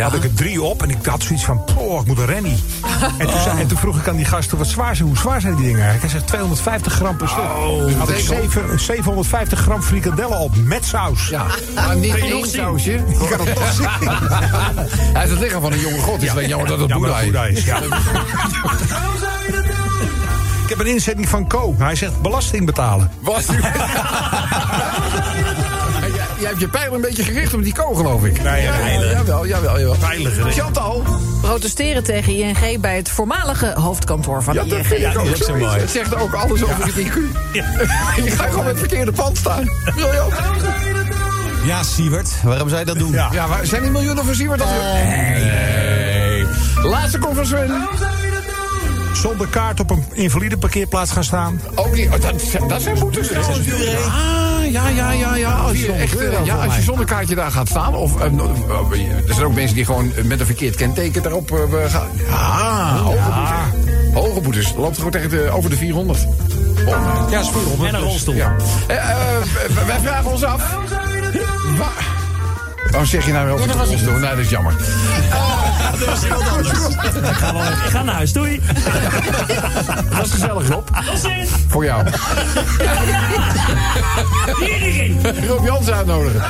had 0.00 0.14
ik 0.14 0.24
er 0.24 0.34
drie 0.34 0.62
op. 0.62 0.82
En 0.82 0.90
ik 0.90 1.06
had 1.06 1.22
zoiets 1.22 1.44
van, 1.44 1.64
oh, 1.76 2.00
ik 2.00 2.06
moet 2.06 2.18
een 2.18 2.26
rennie. 2.26 2.56
En 3.18 3.26
toen, 3.26 3.40
zei, 3.40 3.60
en 3.60 3.66
toen 3.66 3.78
vroeg 3.78 3.96
ik 3.98 4.08
aan 4.08 4.16
die 4.16 4.24
gasten, 4.24 4.58
wat 4.58 4.66
zwaar 4.66 4.96
zijn, 4.96 5.08
hoe 5.08 5.16
zwaar 5.16 5.40
zijn 5.40 5.54
die 5.54 5.64
dingen 5.64 5.80
eigenlijk? 5.82 6.10
Hij 6.12 6.20
zegt 6.20 6.26
250 6.26 6.92
gram 6.92 7.16
per 7.16 7.28
stuk. 7.28 7.42
dus 7.86 7.94
had 7.94 8.08
ik 8.08 8.18
zeven- 8.18 8.80
750 8.80 9.58
gram 9.60 9.82
frikandellen 9.82 10.38
op, 10.38 10.56
met 10.56 10.84
saus. 10.84 11.28
Ja, 11.28 11.44
maar 11.74 11.96
niet 11.96 12.14
één 12.14 12.46
sausje. 12.48 12.92
Ik 13.20 13.28
kan 13.30 13.46
het 13.46 13.54
toch 13.54 13.72
zien. 13.72 13.88
Hij 15.16 15.24
is 15.24 15.30
het 15.30 15.38
lichaam 15.40 15.60
van 15.60 15.72
een 15.72 15.78
jonge 15.80 15.98
god. 15.98 16.14
Het 16.14 16.22
is 16.22 16.30
alleen 16.30 16.48
jammer 16.48 16.68
dat 16.68 16.78
het 16.78 16.88
Ja, 16.88 16.96
Boeddha 16.98 17.20
is. 17.46 17.58
is. 17.58 17.64
Ja. 17.64 17.76
ik 20.62 20.68
heb 20.68 20.78
een 20.78 20.86
inzending 20.86 21.28
van 21.28 21.46
Co. 21.48 21.74
Hij 21.78 21.94
zegt 21.94 22.20
belasting 22.22 22.66
betalen. 22.66 23.10
Was 23.20 23.44
u... 23.50 23.60
Jij- 26.42 26.50
hebt 26.50 26.60
je 26.60 26.68
pijl 26.68 26.94
een 26.94 27.00
beetje 27.00 27.22
gericht 27.22 27.54
op 27.54 27.62
die 27.62 27.74
ko, 27.74 27.94
geloof 27.94 28.24
ik. 28.24 28.42
Nee, 28.42 28.62
ja, 28.62 28.76
pijlen. 28.76 29.10
Jawel, 29.10 29.46
jawel, 29.46 29.78
jawel. 29.78 29.96
Pijlen. 29.96 30.52
Chantal. 30.52 31.04
Protesteren 31.40 32.04
tegen 32.04 32.32
ING 32.36 32.80
bij 32.80 32.96
het 32.96 33.10
voormalige 33.10 33.72
hoofdkantoor 33.74 34.42
van 34.42 34.54
Ja, 34.54 34.64
dat 34.64 34.78
ING. 34.78 34.86
vind 34.86 35.00
ik 35.00 35.18
ook 35.18 35.24
dat 35.26 35.40
is 35.40 35.46
zo 35.46 35.56
mooi. 35.56 35.78
Het 35.80 35.90
zegt 35.90 36.16
ook 36.16 36.32
alles 36.34 36.62
over 36.64 36.84
het 36.84 36.94
IQ. 36.94 37.14
Je 38.24 38.30
gaat 38.30 38.48
gewoon 38.48 38.56
met 38.64 38.66
het 38.66 38.78
verkeerde 38.78 39.12
pand 39.12 39.36
staan. 39.38 39.64
Ja, 41.64 41.82
Siewert, 41.82 42.30
waarom 42.42 42.68
zou 42.68 42.80
je 42.80 42.86
dat 42.86 42.98
doen? 42.98 43.12
Ja. 43.12 43.28
Ja, 43.32 43.46
maar 43.46 43.66
zijn 43.66 43.82
die 43.82 43.90
miljoenen 43.90 44.24
voor 44.24 44.34
Siewert? 44.34 44.58
dat 44.58 44.68
Nee. 44.68 46.44
Laatste 46.82 47.18
van 47.34 47.46
Sven. 47.46 47.88
Zonder 49.12 49.46
kaart 49.46 49.80
op 49.80 49.90
een 49.90 50.04
invalide 50.12 50.56
parkeerplaats 50.58 51.10
gaan 51.12 51.24
staan. 51.24 51.60
Ook 51.74 51.94
niet. 51.94 52.06
Oh, 52.06 52.20
dat, 52.20 52.68
dat 52.68 52.82
zijn 52.82 52.98
boetes. 52.98 53.32
Ah, 53.32 54.70
ja, 54.70 54.88
ja, 54.88 55.10
ja, 55.12 55.34
ja. 55.34 55.52
Als 55.52 55.80
je, 55.80 55.92
echt, 55.92 56.18
eh, 56.18 56.44
ja, 56.44 56.54
als 56.64 56.76
je 56.76 56.82
zonder 56.82 57.04
kaartje 57.06 57.34
daar 57.34 57.50
gaat 57.50 57.68
staan. 57.68 57.94
Of, 57.94 58.20
eh, 58.20 58.26
eh, 58.26 59.28
er 59.28 59.34
zijn 59.34 59.46
ook 59.46 59.54
mensen 59.54 59.76
die 59.76 59.84
gewoon 59.84 60.12
met 60.24 60.40
een 60.40 60.46
verkeerd 60.46 60.74
kenteken 60.76 61.22
daarop 61.22 61.50
eh, 61.50 61.90
gaan. 61.90 62.08
Ja, 62.28 62.96
hoge 62.98 63.20
boetes. 63.30 64.12
Hoge 64.14 64.40
boetes. 64.40 64.72
Loopt 64.76 64.96
gewoon 64.96 65.10
tegen 65.10 65.30
de, 65.30 65.50
over 65.52 65.70
de 65.70 65.76
400. 65.76 66.26
Oh, 66.86 67.26
Ja, 67.30 67.40
is 67.40 67.48
400. 67.48 67.88
En 67.88 67.94
een 67.94 68.00
rolstoel. 68.00 68.34
ja. 68.34 68.56
Eh, 68.86 68.96
eh, 68.96 69.06
wij- 69.74 69.86
wij 69.86 69.98
vragen 70.02 70.30
ons 70.30 70.42
af. 70.44 70.76
Waar... 71.78 72.11
Waarom 72.92 73.10
zeg 73.10 73.26
je 73.26 73.32
nou 73.32 73.44
weer 73.44 73.54
over 73.54 73.66
Ja, 73.66 73.72
dat 73.72 73.88
was 73.88 74.00
ik? 74.00 74.10
Nee, 74.10 74.20
dat 74.20 74.38
is 74.38 74.50
jammer. 74.50 74.72
Ik 77.84 77.90
ga 77.90 78.02
naar 78.02 78.14
huis, 78.14 78.32
doei. 78.32 78.60
Dat 79.96 80.18
was 80.18 80.30
gezellig, 80.30 80.68
Rob. 80.68 80.88
Voor 81.68 81.84
jou. 81.84 82.04
Rob 85.48 85.64
Jans 85.64 85.90
uitnodigen. 85.90 86.42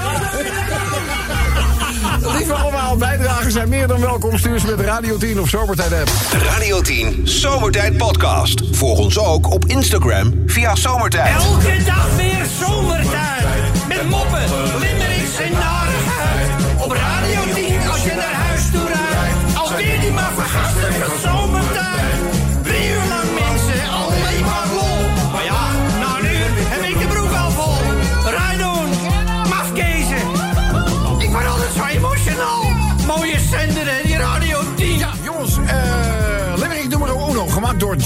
Lieve 2.37 2.52
allemaal, 2.52 2.96
bijdragen 2.96 3.52
zijn 3.52 3.68
meer 3.68 3.87
dan 3.87 4.00
welkom. 4.00 4.38
Stuur 4.38 4.58
ze 4.58 4.66
met 4.66 4.80
Radio 4.80 5.16
10 5.16 5.40
of 5.40 5.49
Zomertijd 5.49 5.92
app. 5.92 6.11
Radio 6.50 6.80
10 6.80 7.20
Zomertijd 7.25 7.96
Podcast. 7.96 8.62
Volg 8.70 8.99
ons 8.99 9.18
ook 9.18 9.50
op 9.50 9.64
Instagram 9.66 10.42
via 10.46 10.75
Zomertijd. 10.75 11.34
Elke 11.42 11.84
dag 11.84 12.16
weer 12.16 12.46
zomertijd. 12.66 13.87
Met 13.88 14.08
moppen, 14.08 14.40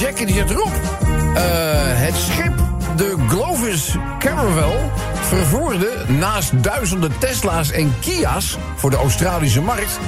Jack. 0.06 0.26
Die 0.26 0.34
zegt 0.34 0.50
erop. 0.50 0.72
eh, 1.34 1.42
het 1.82 2.16
schip 2.16 2.52
de 2.96 3.14
Glovis 3.28 3.94
Caravel 4.18 4.90
vervoerde 5.20 6.04
naast 6.08 6.62
duizenden 6.62 7.18
Tesla's 7.18 7.70
en 7.70 7.94
Kia's 8.00 8.56
voor 8.76 8.90
de 8.90 8.96
Australische 8.96 9.60
markt 9.60 9.98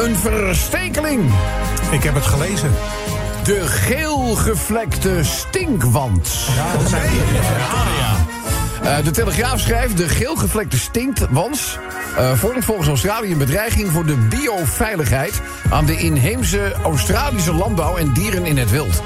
een 0.00 0.16
verstekeling. 0.16 1.32
Ik 1.90 2.02
heb 2.02 2.14
het 2.14 2.26
gelezen. 2.26 2.70
De 3.44 3.66
geelgevlekte 3.66 5.24
stinkwand. 5.24 6.28
Eh, 8.82 9.04
de 9.04 9.10
Telegraaf 9.10 9.60
schrijft... 9.60 9.96
de 9.96 10.08
geelgevlekte 10.08 10.78
stinkwans 10.78 11.78
eh, 12.16 12.32
vormt 12.32 12.64
volgens 12.64 12.88
Australië 12.88 13.32
een 13.32 13.38
bedreiging... 13.38 13.90
voor 13.90 14.06
de 14.06 14.16
bioveiligheid 14.16 15.40
aan 15.70 15.86
de 15.86 15.96
inheemse 15.96 16.72
Australische 16.84 17.54
landbouw... 17.54 17.96
en 17.96 18.12
dieren 18.12 18.44
in 18.44 18.56
het 18.56 18.70
wild. 18.70 19.02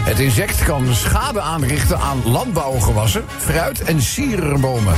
Het 0.00 0.18
insect 0.18 0.64
kan 0.64 0.94
schade 0.94 1.40
aanrichten 1.40 1.98
aan 1.98 2.22
landbouwgewassen, 2.24 3.24
fruit 3.38 3.82
en 3.82 4.02
sierenbomen. 4.02 4.94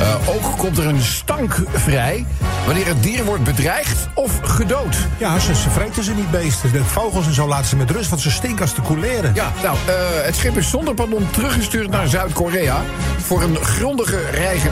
Eh, 0.00 0.28
ook 0.28 0.58
komt 0.58 0.78
er 0.78 0.86
een 0.86 1.02
stank 1.02 1.62
vrij 1.72 2.26
wanneer 2.66 2.86
het 2.86 3.02
dier 3.02 3.24
wordt 3.24 3.44
bedreigd 3.44 4.08
of 4.14 4.38
gedood. 4.42 4.96
Ja, 5.18 5.38
ze, 5.38 5.54
ze 5.54 5.70
vreten 5.70 6.04
ze 6.04 6.14
niet 6.14 6.30
beesten. 6.30 6.72
De 6.72 6.84
vogels 6.84 7.26
en 7.26 7.34
zo 7.34 7.48
laten 7.48 7.66
ze 7.66 7.76
met 7.76 7.90
rust, 7.90 8.10
want 8.10 8.22
ze 8.22 8.30
stinken 8.30 8.60
als 8.60 8.72
te 8.72 8.80
koeleren. 8.80 9.34
Ja, 9.34 9.52
nou, 9.62 9.76
eh, 9.86 9.94
het 10.24 10.36
schip 10.36 10.56
is 10.56 10.70
zonder 10.70 10.94
pardon 10.94 11.30
teruggestuurd 11.30 11.90
naar 11.90 12.08
Zuid-Korea... 12.08 12.82
voor 13.18 13.42
een 13.42 13.56
grondige 13.56 14.20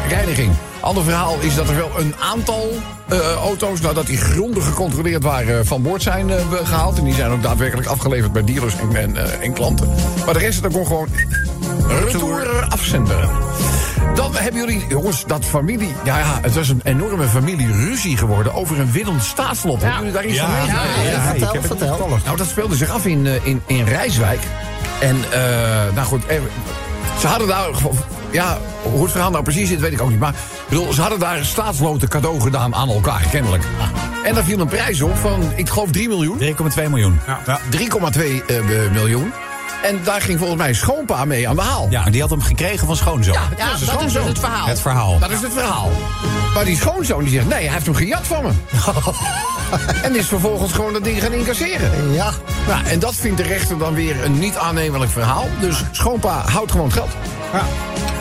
reiniging. 0.09 0.53
Ander 0.81 1.05
verhaal 1.05 1.37
is 1.41 1.55
dat 1.55 1.69
er 1.69 1.77
wel 1.77 1.91
een 1.99 2.15
aantal 2.21 2.69
eh, 3.09 3.35
auto's... 3.35 3.81
nadat 3.81 4.07
die 4.07 4.17
grondig 4.17 4.65
gecontroleerd 4.65 5.23
waren, 5.23 5.67
van 5.67 5.83
boord 5.83 6.03
zijn 6.03 6.31
eh, 6.31 6.37
gehaald. 6.63 6.99
En 6.99 7.05
die 7.05 7.15
zijn 7.15 7.31
ook 7.31 7.43
daadwerkelijk 7.43 7.89
afgeleverd 7.89 8.33
bij 8.33 8.45
dealers 8.45 8.75
en, 8.79 8.97
en, 8.97 9.41
en 9.41 9.53
klanten. 9.53 9.89
Maar 10.25 10.35
de 10.35 10.41
rest, 10.41 10.63
dat 10.63 10.73
kon 10.73 10.87
gewoon 10.87 11.09
retour 12.05 12.67
afzenden. 12.69 13.29
Dan 14.15 14.35
hebben 14.35 14.61
jullie, 14.61 14.87
jongens, 14.89 15.25
dat 15.27 15.45
familie... 15.45 15.95
Ja, 16.05 16.19
ja, 16.19 16.39
het 16.43 16.55
was 16.55 16.69
een 16.69 16.81
enorme 16.85 17.27
familieruzie 17.29 18.17
geworden 18.17 18.55
over 18.55 18.81
een 18.81 18.93
winnend 18.93 19.23
staatslot. 19.23 19.83
Hebben 19.83 19.99
jullie 19.99 20.13
daar 20.13 20.27
iets 20.27 20.39
van 20.39 20.51
vertel, 20.51 21.35
ik 21.35 21.41
heb 21.41 21.53
het 21.53 21.67
vertel. 21.67 21.97
toevallig. 21.97 22.25
Nou, 22.25 22.37
dat 22.37 22.47
speelde 22.47 22.77
zich 22.77 22.91
af 22.91 23.07
in, 23.07 23.27
eh, 23.27 23.47
in, 23.47 23.63
in 23.67 23.85
Rijswijk. 23.85 24.41
En, 25.01 25.17
eh, 25.33 25.95
nou 25.95 26.07
goed, 26.07 26.27
eh, 26.27 26.41
ze 27.19 27.27
hadden 27.27 27.49
daar... 27.49 27.69
Ja, 28.31 28.59
hoe 28.83 29.03
het 29.03 29.11
verhaal 29.11 29.31
nou 29.31 29.43
precies 29.43 29.69
zit, 29.69 29.81
weet 29.81 29.93
ik 29.93 30.01
ook 30.01 30.11
niet. 30.11 30.19
Maar 30.19 30.35
bedoel, 30.69 30.93
ze 30.93 31.01
hadden 31.01 31.19
daar 31.19 31.39
een 31.39 31.45
staatsloten 31.45 32.09
cadeau 32.09 32.41
gedaan 32.41 32.75
aan 32.75 32.89
elkaar, 32.89 33.25
kennelijk. 33.31 33.63
En 34.25 34.35
daar 34.35 34.45
viel 34.45 34.61
een 34.61 34.69
prijs 34.69 35.03
op 35.03 35.17
van, 35.17 35.53
ik 35.57 35.69
geloof 35.69 35.91
3 35.91 36.09
miljoen. 36.09 36.39
3,2 36.39 36.89
miljoen. 36.89 37.21
Ja. 37.47 37.61
3,2 37.71 38.45
eh, 38.47 38.57
miljoen. 38.93 39.33
En 39.83 40.01
daar 40.05 40.21
ging 40.21 40.39
volgens 40.39 40.59
mij 40.59 40.75
schoonpa 40.75 41.25
mee 41.25 41.49
aan 41.49 41.57
de 41.57 41.63
haal. 41.63 41.87
Ja, 41.91 42.05
die 42.05 42.21
had 42.21 42.31
hem 42.31 42.43
gekregen 42.43 42.87
van 42.87 42.97
schoonzoon. 42.97 43.35
Ja, 43.35 43.49
Ja, 43.57 43.71
dat 43.71 43.81
is 43.81 43.87
dat 43.87 44.03
is 44.03 44.13
dus 44.13 44.25
het 44.25 44.39
verhaal. 44.39 44.67
Het 44.67 44.81
verhaal. 44.81 45.19
Dat 45.19 45.31
is 45.31 45.41
het 45.41 45.53
verhaal. 45.53 45.91
Maar 46.55 46.65
die 46.65 46.77
schoonzoon 46.77 47.25
die 47.25 47.33
zegt, 47.33 47.49
nee, 47.49 47.65
hij 47.65 47.73
heeft 47.73 47.87
hem 47.87 47.95
gejat 47.95 48.27
van 48.27 48.43
me. 48.43 48.51
en 50.07 50.17
is 50.17 50.27
vervolgens 50.27 50.73
gewoon 50.73 50.93
dat 50.93 51.05
ding 51.05 51.23
gaan 51.23 51.33
incasseren. 51.33 52.13
Ja. 52.13 52.31
Nou, 52.67 52.85
en 52.85 52.99
dat 52.99 53.15
vindt 53.15 53.37
de 53.37 53.43
rechter 53.43 53.79
dan 53.79 53.95
weer 53.95 54.25
een 54.25 54.39
niet 54.39 54.57
aannemelijk 54.57 55.11
verhaal. 55.11 55.47
Dus 55.61 55.85
schoonpa 55.91 56.43
houdt 56.47 56.71
gewoon 56.71 56.93
geld. 56.93 57.11
Ja. 57.53 57.63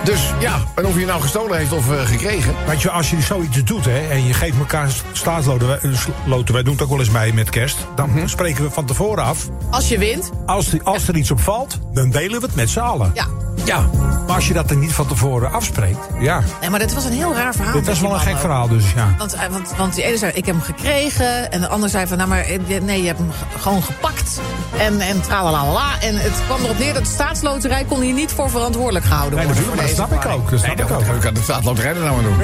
Dus 0.03 0.33
ja, 0.39 0.59
en 0.75 0.86
of 0.86 0.95
hij 0.95 1.05
nou 1.05 1.21
gestolen 1.21 1.57
heeft 1.57 1.71
of 1.71 1.91
eh, 1.91 2.05
gekregen. 2.05 2.53
Weet 2.67 2.81
je, 2.81 2.89
als 2.91 3.09
je 3.09 3.21
zoiets 3.21 3.63
doet 3.63 3.86
hè, 3.86 4.00
en 4.09 4.25
je 4.25 4.33
geeft 4.33 4.57
elkaar 4.57 4.89
staatsloten, 5.12 5.67
wij- 5.67 5.79
loten, 6.25 6.53
wij 6.53 6.63
doen 6.63 6.74
het 6.74 6.81
ook 6.83 6.89
wel 6.89 7.00
eens 7.00 7.09
mee 7.09 7.33
met 7.33 7.50
kerst, 7.50 7.77
dan 7.95 8.09
Mhm. 8.09 8.27
spreken 8.27 8.63
we 8.63 8.71
van 8.71 8.86
tevoren 8.86 9.24
af. 9.24 9.48
Als 9.69 9.89
je 9.89 9.98
wint, 9.98 10.31
Als, 10.45 10.74
er- 10.74 10.83
als 10.83 11.07
er 11.07 11.15
iets 11.15 11.31
op 11.31 11.39
valt, 11.39 11.79
dan 11.93 12.09
delen 12.09 12.39
we 12.39 12.45
het 12.45 12.55
met 12.55 12.69
z'n 12.69 12.79
allen. 12.79 13.12
ja. 13.13 13.25
Ja, 13.66 13.89
Maar 14.28 14.36
als 14.36 14.48
je 14.48 14.54
dat 14.54 14.70
er 14.70 14.75
niet 14.78 14.94
van 14.94 15.08
tevoren 15.08 15.51
afspreekt, 15.51 15.98
ja. 16.20 16.42
Nee, 16.62 16.70
maar 16.70 16.80
dit 16.80 16.94
was 16.94 17.06
een 17.06 17.12
heel 17.12 17.34
raar 17.36 17.54
verhaal. 17.56 17.74
Dit 17.74 17.86
was 17.88 18.00
wel 18.00 18.13
een 18.13 18.20
gek 18.20 18.38
verhaal, 18.38 18.68
dus 18.68 18.84
ja. 18.96 19.16
Want, 19.18 19.34
eh, 19.34 19.42
want, 19.51 19.74
want 19.78 19.96
die 19.96 20.04
ene 20.04 20.18
zei, 20.18 20.32
ik 20.32 20.46
heb 20.46 20.56
hem 20.56 20.63
gekregen. 20.63 21.51
En 21.51 21.62
de 21.62 21.68
ander 21.68 21.89
zei 21.89 22.08
van, 22.08 22.18
nou 22.18 22.30
maar 22.30 22.39
eh, 22.39 22.60
nee, 22.82 23.01
je 23.01 23.08
hebt 23.08 23.20
hem 23.20 23.32
ge- 23.32 23.60
gewoon 23.60 23.84
gepakt. 23.84 24.39
En, 24.78 25.00
en 25.01 25.22
tralalala. 25.22 26.00
En 26.01 26.16
het 26.18 26.32
kwam 26.46 26.63
erop 26.63 26.80
neer 26.80 26.94
dat 26.94 27.04
de 27.04 27.10
staatsloterij 27.10 27.84
kon 27.84 28.01
hier 28.01 28.13
niet 28.13 28.32
voor 28.32 28.50
verantwoordelijk 28.50 29.06
gehouden 29.06 29.38
Nee, 29.38 29.48
worden. 29.48 29.63
natuurlijk, 29.66 29.88
maar 29.98 30.06
dat 30.08 30.08
snap 30.20 30.24
ik 30.25 30.39
ook. 30.39 30.50
Dat 30.50 30.62
nee, 30.62 30.75
snap 30.75 30.89
dat 30.89 31.01
ik 31.01 31.13
ook. 31.16 31.22
kan 31.22 31.34
de 31.34 31.42
staatsloterij 31.42 31.89
er 31.94 32.00
nou 32.04 32.18
aan 32.18 32.24
doen. 32.24 32.38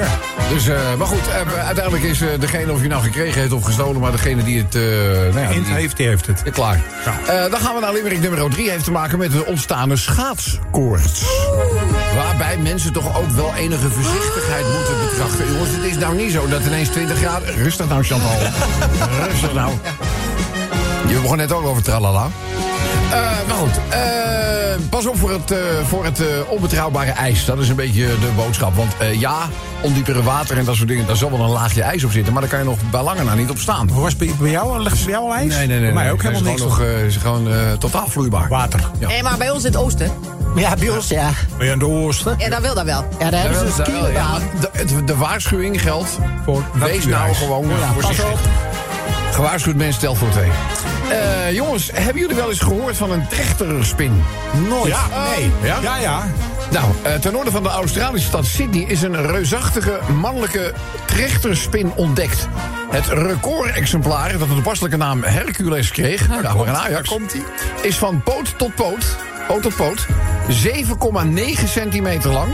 Dus, 0.48 0.68
eh, 0.68 0.94
maar 0.98 1.06
goed, 1.06 1.30
uiteindelijk 1.64 2.04
is 2.04 2.18
degene 2.40 2.72
of 2.72 2.82
je 2.82 2.88
nou 2.88 3.02
gekregen 3.02 3.40
heeft 3.40 3.52
of 3.52 3.64
gestolen... 3.64 4.00
maar 4.00 4.10
degene 4.12 4.44
die 4.44 4.58
het... 4.58 4.74
eh 4.74 4.82
nou 4.82 5.38
ja, 5.40 5.48
die- 5.48 5.64
heeft, 5.74 5.96
die 5.96 6.06
heeft 6.06 6.26
het. 6.26 6.40
Ja, 6.44 6.50
klaar. 6.50 6.80
Eh, 7.26 7.50
dan 7.50 7.60
gaan 7.60 7.74
we 7.74 7.80
naar 7.80 7.92
limerick 7.92 8.20
nummer 8.20 8.50
3. 8.50 8.70
Heeft 8.70 8.84
te 8.84 8.90
maken 8.90 9.18
met 9.18 9.32
de 9.32 9.46
ontstaande 9.46 9.96
schaatskoorts. 9.96 11.05
Waarbij 12.14 12.56
mensen 12.56 12.92
toch 12.92 13.18
ook 13.18 13.30
wel 13.30 13.54
enige 13.54 13.90
voorzichtigheid 13.90 14.64
moeten 14.76 15.08
betrachten. 15.08 15.52
Jongens, 15.52 15.70
het 15.70 15.84
is 15.84 15.96
nou 15.96 16.16
niet 16.16 16.32
zo 16.32 16.48
dat 16.48 16.64
ineens 16.66 16.88
20 16.88 17.18
graden... 17.18 17.54
Rustig 17.54 17.88
nou, 17.88 18.04
Chantal. 18.04 18.36
Rustig 19.30 19.52
nou. 19.52 19.72
Je 21.08 21.20
begon 21.20 21.36
net 21.36 21.52
ook 21.52 21.66
over 21.66 21.82
tralala. 21.82 22.30
Eh, 23.10 23.20
maar 23.48 23.56
goed, 23.56 23.80
eh, 23.88 24.15
pas 24.96 25.06
op 25.06 25.18
voor 25.18 25.30
het, 25.30 25.50
eh, 25.50 25.58
voor 25.86 26.04
het 26.04 26.20
eh, 26.20 26.26
onbetrouwbare 26.48 27.10
ijs. 27.10 27.44
Dat 27.44 27.58
is 27.58 27.68
een 27.68 27.76
beetje 27.76 28.06
de 28.06 28.30
boodschap. 28.36 28.74
Want 28.74 28.92
eh, 28.98 29.20
ja, 29.20 29.48
ondiepere 29.80 30.22
water 30.22 30.58
en 30.58 30.64
dat 30.64 30.74
soort 30.76 30.88
dingen... 30.88 31.06
daar 31.06 31.16
zal 31.16 31.30
wel 31.30 31.40
een 31.40 31.50
laagje 31.50 31.82
ijs 31.82 32.04
op 32.04 32.10
zitten... 32.10 32.32
maar 32.32 32.42
daar 32.42 32.50
kan 32.50 32.58
je 32.60 32.64
nog 32.64 32.78
bij 32.90 33.02
lange 33.02 33.24
na 33.24 33.34
niet 33.34 33.50
op 33.50 33.58
staan. 33.58 33.88
Was 33.92 34.08
het 34.08 34.18
bij, 34.18 34.30
bij 34.38 34.50
jou? 34.50 34.78
Ligt 34.82 34.96
het 34.96 35.04
bij 35.04 35.12
jou 35.12 35.24
al 35.24 35.34
ijs? 35.34 35.54
Nee, 35.54 35.66
nee, 35.66 35.66
nee. 35.66 35.80
Bij 35.80 35.92
mij 35.92 36.02
nee. 36.02 36.12
ook 36.12 36.22
Het 36.22 36.32
helemaal 36.32 36.52
is 36.54 36.60
niks. 36.60 36.72
gewoon 36.72 36.86
nog. 36.86 36.94
nog 36.94 37.00
eh, 37.00 37.06
is 37.06 37.16
gewoon 37.16 37.52
eh, 37.52 37.72
totaal 37.72 38.08
vloeibaar. 38.08 38.48
Water. 38.48 38.90
Ja. 38.98 39.22
Maar 39.22 39.36
bij 39.38 39.50
ons 39.50 39.64
in 39.64 39.72
het 39.72 39.80
oosten. 39.80 40.10
Ja, 40.54 40.74
bij 40.76 40.88
ons, 40.90 41.08
ja. 41.08 41.30
Ben 41.58 41.66
je 41.66 41.72
aan 41.72 41.78
de 41.78 41.86
oosten? 41.88 42.34
Ja, 42.38 42.48
daar 42.48 42.62
wil 42.62 42.74
dat 42.74 42.84
wel. 42.84 43.04
Ja, 43.18 43.30
daar 43.30 43.40
hebben 43.40 43.58
ze 43.58 43.82
een 43.82 43.92
ja. 43.92 44.00
skibaan. 44.00 44.42
de, 44.60 44.68
het- 44.72 45.06
de 45.06 45.16
waarschuwing 45.16 45.82
geldt. 45.82 46.18
Voor 46.44 46.62
Wees 46.72 47.06
nou 47.06 47.34
gewoon 47.34 47.68
Ja, 47.68 47.92
voorzichtig. 47.92 48.32
op. 48.32 48.38
Gewaarschuwd 49.32 49.76
mens 49.76 49.96
stelt 49.96 50.18
voor 50.18 50.28
twee. 50.30 50.48
Eh, 51.10 51.52
jongens, 51.52 51.90
hebben 51.92 52.20
jullie 52.20 52.36
wel 52.36 52.48
eens 52.48 52.60
gehoord 52.60 52.96
van 52.96 53.10
een 53.10 53.28
trechterspin? 53.28 54.24
Nooit. 54.68 54.92
Ja, 54.92 55.06
nee. 55.36 55.50
Ja? 55.62 55.78
Ja, 55.82 55.96
ja. 55.96 56.26
Nou, 56.70 56.92
eh, 57.02 57.14
ten 57.14 57.32
noorden 57.32 57.52
van 57.52 57.62
de 57.62 57.68
Australische 57.68 58.28
stad 58.28 58.46
Sydney 58.46 58.82
is 58.82 59.02
een 59.02 59.26
reusachtige 59.26 59.98
mannelijke 60.20 60.72
trechterspin 61.04 61.92
ontdekt. 61.94 62.48
Het 62.90 63.06
recordexemplaar, 63.06 64.38
dat 64.38 64.48
de 64.48 64.54
toepasselijke 64.54 64.96
naam 64.96 65.22
Hercules 65.22 65.90
kreeg, 65.90 66.28
nou, 66.28 66.56
voor 66.56 66.66
een 66.66 66.76
Ajax, 66.76 67.16
is 67.82 67.96
van 67.98 68.22
poot 68.22 68.58
tot 68.58 68.74
poot, 68.74 69.16
poot 69.46 69.62
tot 69.62 69.76
poot, 69.76 70.06
7,9 70.48 71.64
centimeter 71.64 72.30
lang 72.30 72.52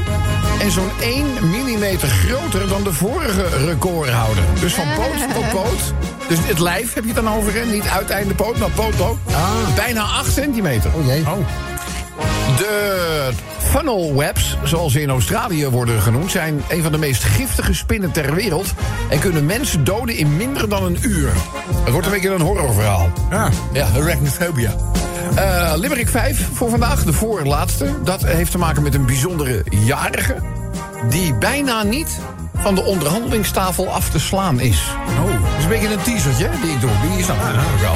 en 0.61 0.71
zo'n 0.71 0.91
1 1.01 1.27
millimeter 1.51 2.09
groter 2.09 2.69
dan 2.69 2.83
de 2.83 2.93
vorige 2.93 3.65
recordhouder. 3.67 4.45
Dus 4.61 4.75
van 4.75 4.85
poot 4.97 5.35
tot 5.35 5.49
poot, 5.51 5.95
dus 6.29 6.39
het 6.43 6.59
lijf 6.59 6.95
heb 6.95 7.05
je 7.05 7.13
het 7.13 7.25
dan 7.25 7.35
over, 7.35 7.55
hè? 7.55 7.65
niet 7.65 7.89
uiteinde 7.89 8.35
poot, 8.35 8.59
maar 8.59 8.71
poot 8.71 8.97
poot, 8.97 9.17
bijna 9.75 10.03
8 10.03 10.33
centimeter. 10.33 10.91
Oh 10.95 11.07
jee. 11.07 11.25
De 12.57 13.31
funnel 13.59 14.17
webs, 14.17 14.57
zoals 14.65 14.93
ze 14.93 15.01
in 15.01 15.11
Australië 15.11 15.69
worden 15.69 16.01
genoemd, 16.01 16.31
zijn 16.31 16.63
een 16.69 16.83
van 16.83 16.93
de 16.93 16.99
meest 16.99 17.23
giftige 17.25 17.75
spinnen 17.75 18.11
ter 18.11 18.35
wereld. 18.35 18.75
En 19.11 19.19
kunnen 19.19 19.47
mensen 19.47 19.85
doden 19.85 20.17
in 20.17 20.37
minder 20.37 20.69
dan 20.69 20.85
een 20.85 20.99
uur. 21.01 21.33
Het 21.85 21.93
wordt 21.93 22.07
een 22.07 22.13
beetje 22.13 22.31
een 22.31 22.41
horrorverhaal. 22.41 23.13
Ja. 23.31 23.51
Ja, 23.73 23.87
arachnophobia. 23.95 24.75
Eh 25.35 25.73
Limerick 25.77 26.09
5 26.09 26.49
voor 26.53 26.71
vandaag, 26.71 27.05
de 27.05 27.13
voorlaatste. 27.13 27.87
Dat 28.05 28.25
heeft 28.25 28.51
te 28.51 28.59
maken 28.59 28.83
met 28.83 28.95
een 28.95 29.07
bijzondere 29.07 29.65
jarige. 29.71 30.35
die 31.09 31.35
bijna 31.35 31.83
niet 31.83 32.19
van 32.55 32.75
de 32.75 32.83
onderhandelingstafel 32.83 33.89
af 33.89 34.11
te 34.11 34.19
slaan 34.19 34.61
is. 34.61 34.83
Oh. 35.09 35.25
Dat 35.25 35.59
is 35.59 35.65
een 35.65 35.71
beetje 35.71 35.93
een 35.93 36.03
teasertje 36.03 36.49
die 36.63 36.71
ik 36.71 36.81
doe. 36.81 36.91
Die 37.03 37.11
je 37.11 37.27
natuurlijk 37.27 37.81
wel. 37.81 37.95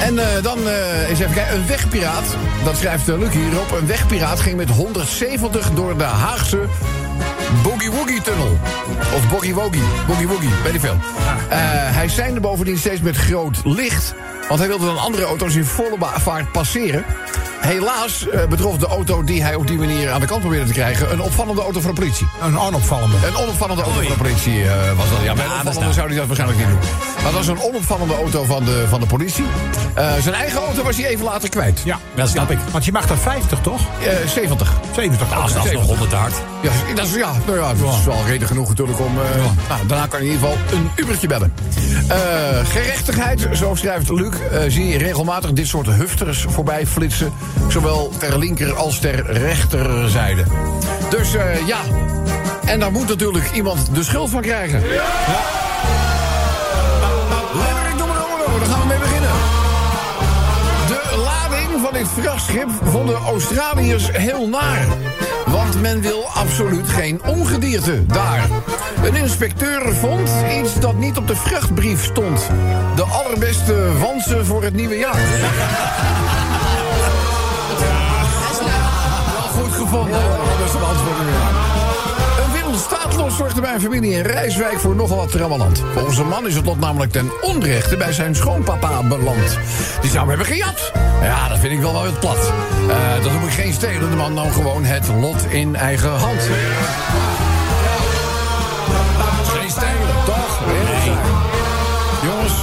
En 0.00 0.18
eh, 0.18 0.42
dan 0.42 0.68
eh, 0.68 1.08
eens 1.08 1.20
even 1.20 1.34
kijken. 1.34 1.54
Een 1.54 1.66
wegpiraat, 1.66 2.36
dat 2.64 2.76
schrijft 2.76 3.08
uh, 3.08 3.18
Luc 3.18 3.32
hierop. 3.32 3.70
Een 3.80 3.86
wegpiraat 3.86 4.40
ging 4.40 4.56
met 4.56 4.70
170 4.70 5.70
door 5.70 5.98
de 5.98 6.04
Haagse 6.04 6.60
Boogie 7.62 7.90
Woogie 7.90 8.20
Tunnel. 8.20 8.58
Of 9.14 9.28
Boogie 9.28 9.54
Woogie. 9.54 9.82
Boogie 10.06 10.28
Woogie, 10.28 10.50
weet 10.64 10.74
ik 10.74 10.80
veel. 10.80 10.96
Eh, 11.48 11.58
hij 11.70 12.08
seinde 12.08 12.40
bovendien 12.40 12.78
steeds 12.78 13.00
met 13.00 13.16
groot 13.16 13.60
licht. 13.64 14.14
Want 14.48 14.60
hij 14.60 14.68
wilde 14.68 14.86
dan 14.86 14.98
andere 14.98 15.24
auto's 15.24 15.54
in 15.54 15.64
volle 15.64 15.96
vaart 16.16 16.52
passeren. 16.52 17.04
Helaas 17.60 18.28
eh, 18.28 18.46
betrof 18.46 18.76
de 18.76 18.86
auto 18.86 19.24
die 19.24 19.42
hij 19.42 19.54
op 19.54 19.66
die 19.66 19.78
manier 19.78 20.10
aan 20.10 20.20
de 20.20 20.26
kant 20.26 20.40
probeerde 20.40 20.66
te 20.66 20.72
krijgen... 20.72 21.12
een 21.12 21.20
opvallende 21.20 21.62
auto 21.62 21.80
van 21.80 21.94
de 21.94 22.00
politie. 22.00 22.26
Een 22.42 22.58
onopvallende. 22.58 23.16
Een 23.26 23.36
onopvallende 23.36 23.82
auto 23.82 24.00
van 24.00 24.10
de 24.10 24.16
politie 24.16 24.62
eh, 24.62 24.96
was 24.96 25.10
dat. 25.10 25.18
Ja, 25.22 25.34
bij 25.34 25.46
opvallende 25.46 25.92
zou 25.92 26.06
hij 26.06 26.16
dat 26.16 26.26
waarschijnlijk 26.26 26.60
niet 26.60 26.68
doen. 26.68 26.78
Dat 27.22 27.32
was 27.32 27.46
een 27.46 27.60
onopvallende 27.60 28.14
auto 28.14 28.44
van 28.44 28.64
de, 28.64 28.84
van 28.88 29.00
de 29.00 29.06
politie. 29.06 29.44
Eh, 29.94 30.12
zijn 30.20 30.34
eigen 30.34 30.60
auto 30.60 30.82
was 30.82 30.96
hij 30.96 31.06
even 31.06 31.24
later 31.24 31.48
kwijt. 31.48 31.80
Ja, 31.84 31.98
dat 32.14 32.28
snap 32.28 32.50
ik. 32.50 32.58
Want 32.70 32.84
je 32.84 32.92
mag 32.92 33.08
er 33.10 33.18
50, 33.18 33.60
toch? 33.60 33.80
Eh, 33.80 34.28
70. 34.28 34.72
70. 34.94 35.30
Nou, 35.30 35.52
dat 35.52 35.64
is 35.64 35.72
nog 35.72 35.86
100 35.86 36.12
hard. 36.12 36.34
Ja, 36.62 36.94
dat 36.94 37.06
is, 37.06 37.14
ja, 37.14 37.32
nou 37.46 37.58
ja, 37.58 37.74
dat 37.74 37.94
is 37.94 38.04
wel 38.04 38.24
reden 38.26 38.48
genoeg 38.48 38.68
natuurlijk 38.68 39.00
om... 39.00 39.18
eh, 39.18 39.44
nou, 39.68 39.86
daarna 39.86 40.06
kan 40.06 40.20
je 40.24 40.26
in 40.26 40.32
ieder 40.32 40.48
geval 40.48 40.78
een 40.78 40.90
Ubertje 40.96 41.26
bellen. 41.26 41.52
Eh, 42.08 42.16
gerechtigheid, 42.64 43.48
zo 43.52 43.74
schrijft 43.74 44.08
Luc, 44.08 44.34
eh, 44.50 44.60
zie 44.68 44.88
je 44.88 44.98
regelmatig 44.98 45.52
dit 45.52 45.66
soort 45.66 45.86
hufters 45.86 46.44
voorbij 46.48 46.86
flitsen. 46.86 47.32
Zowel 47.68 48.12
ter 48.18 48.38
linker 48.38 48.74
als 48.74 48.98
ter 48.98 49.32
rechterzijde. 49.32 50.44
Dus 51.10 51.32
ja, 51.66 51.78
en 52.64 52.80
daar 52.80 52.92
moet 52.92 53.08
natuurlijk 53.08 53.50
iemand 53.52 53.94
de 53.94 54.04
schuld 54.04 54.30
van 54.30 54.40
krijgen. 54.40 54.80
Ja. 54.80 55.02
Uno, 57.94 58.58
daar 58.58 58.68
gaan 58.68 58.80
we 58.80 58.86
mee 58.86 58.98
beginnen. 58.98 59.30
De 60.86 61.22
lading 61.24 61.80
van 61.82 61.92
dit 61.92 62.06
vrachtschip 62.20 62.68
vonden 62.84 63.16
Australiërs 63.16 64.10
heel 64.12 64.48
naar. 64.48 64.86
Want 65.46 65.80
men 65.80 66.00
wil 66.00 66.24
absoluut 66.34 66.88
geen 66.88 67.20
ongedierte 67.26 68.06
daar. 68.06 68.48
Een 69.04 69.14
inspecteur 69.14 69.94
vond 69.94 70.30
iets 70.58 70.80
dat 70.80 70.96
niet 70.96 71.16
op 71.16 71.28
de 71.28 71.36
vrachtbrief 71.36 72.04
stond. 72.04 72.50
De 72.96 73.02
allerbeste 73.02 73.98
wansen 73.98 74.46
voor 74.46 74.62
het 74.62 74.74
nieuwe 74.74 74.96
jaar. 74.96 75.20
Wel 79.32 79.62
goed 79.62 79.72
gevonden, 79.72 80.29
zorgde 83.40 83.60
bij 83.60 83.74
een 83.74 83.80
familie 83.80 84.12
in 84.12 84.22
Rijswijk 84.22 84.78
voor 84.78 84.94
nogal 84.94 85.16
wat 85.16 85.30
trammeland. 85.30 85.82
Volgens 85.92 86.18
een 86.18 86.28
man 86.28 86.46
is 86.46 86.54
het 86.54 86.64
lot 86.64 86.80
namelijk 86.80 87.12
ten 87.12 87.30
onrechte 87.42 87.96
bij 87.96 88.12
zijn 88.12 88.34
schoonpapa 88.34 89.02
beland. 89.02 89.58
Die 90.00 90.10
zou 90.10 90.18
hem 90.18 90.28
hebben 90.28 90.46
gejat. 90.46 90.92
Ja, 91.22 91.48
dat 91.48 91.58
vind 91.58 91.72
ik 91.72 91.80
wel 91.80 91.92
wel 91.92 92.04
wat 92.04 92.20
plat. 92.20 92.52
Eh, 92.88 93.22
dat 93.22 93.32
noem 93.32 93.44
ik 93.44 93.52
geen 93.52 93.72
stelen. 93.72 94.10
De 94.10 94.16
man 94.16 94.34
nam 94.34 94.50
gewoon 94.50 94.84
het 94.84 95.08
lot 95.20 95.44
in 95.48 95.76
eigen 95.76 96.10
hand. 96.10 96.40
Geen 99.44 99.70
stelen, 99.70 100.14
toch? 100.24 100.60
Nee. 100.66 101.14
Jongens, 102.22 102.54